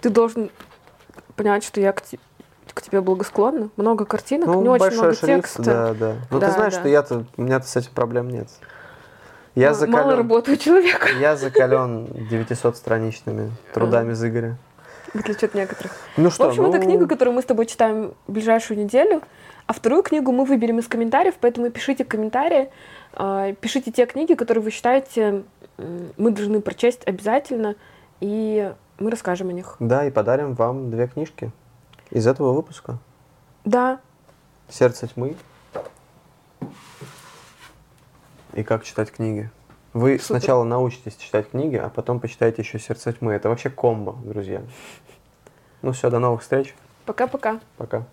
[0.00, 0.50] Ты должен
[1.36, 2.02] понять, что я к,
[2.74, 3.70] к тебе благосклонна.
[3.76, 5.62] Много картинок, не Ну, очень большой много шрифт, текста.
[5.62, 6.14] да, да.
[6.30, 6.80] Ну, Да, ты знаешь, да.
[6.80, 8.48] что я-то, у меня-то с этим проблем нет.
[9.54, 14.56] Я Мало закален, работы у человека, я закален 900-страничными трудами Зыгоря.
[15.12, 15.92] в отличие от некоторых.
[16.16, 19.22] Ну В что, общем, ну, это книга, которую мы с тобой читаем ближайшую неделю.
[19.66, 22.70] А вторую книгу мы выберем из комментариев, поэтому пишите комментарии,
[23.12, 25.44] а, пишите те книги, которые вы считаете,
[26.16, 27.76] мы должны прочесть обязательно,
[28.20, 29.76] и мы расскажем о них.
[29.80, 31.50] Да, и подарим вам две книжки
[32.10, 32.98] из этого выпуска.
[33.64, 34.00] Да,
[34.68, 35.36] «Сердце тьмы»
[38.52, 39.50] и «Как читать книги».
[39.92, 40.24] Вы Супер.
[40.24, 43.32] сначала научитесь читать книги, а потом почитайте еще «Сердце тьмы».
[43.32, 44.62] Это вообще комбо, друзья.
[45.82, 46.74] Ну все, до новых встреч.
[47.06, 47.60] пока-пока.
[47.76, 48.06] Пока.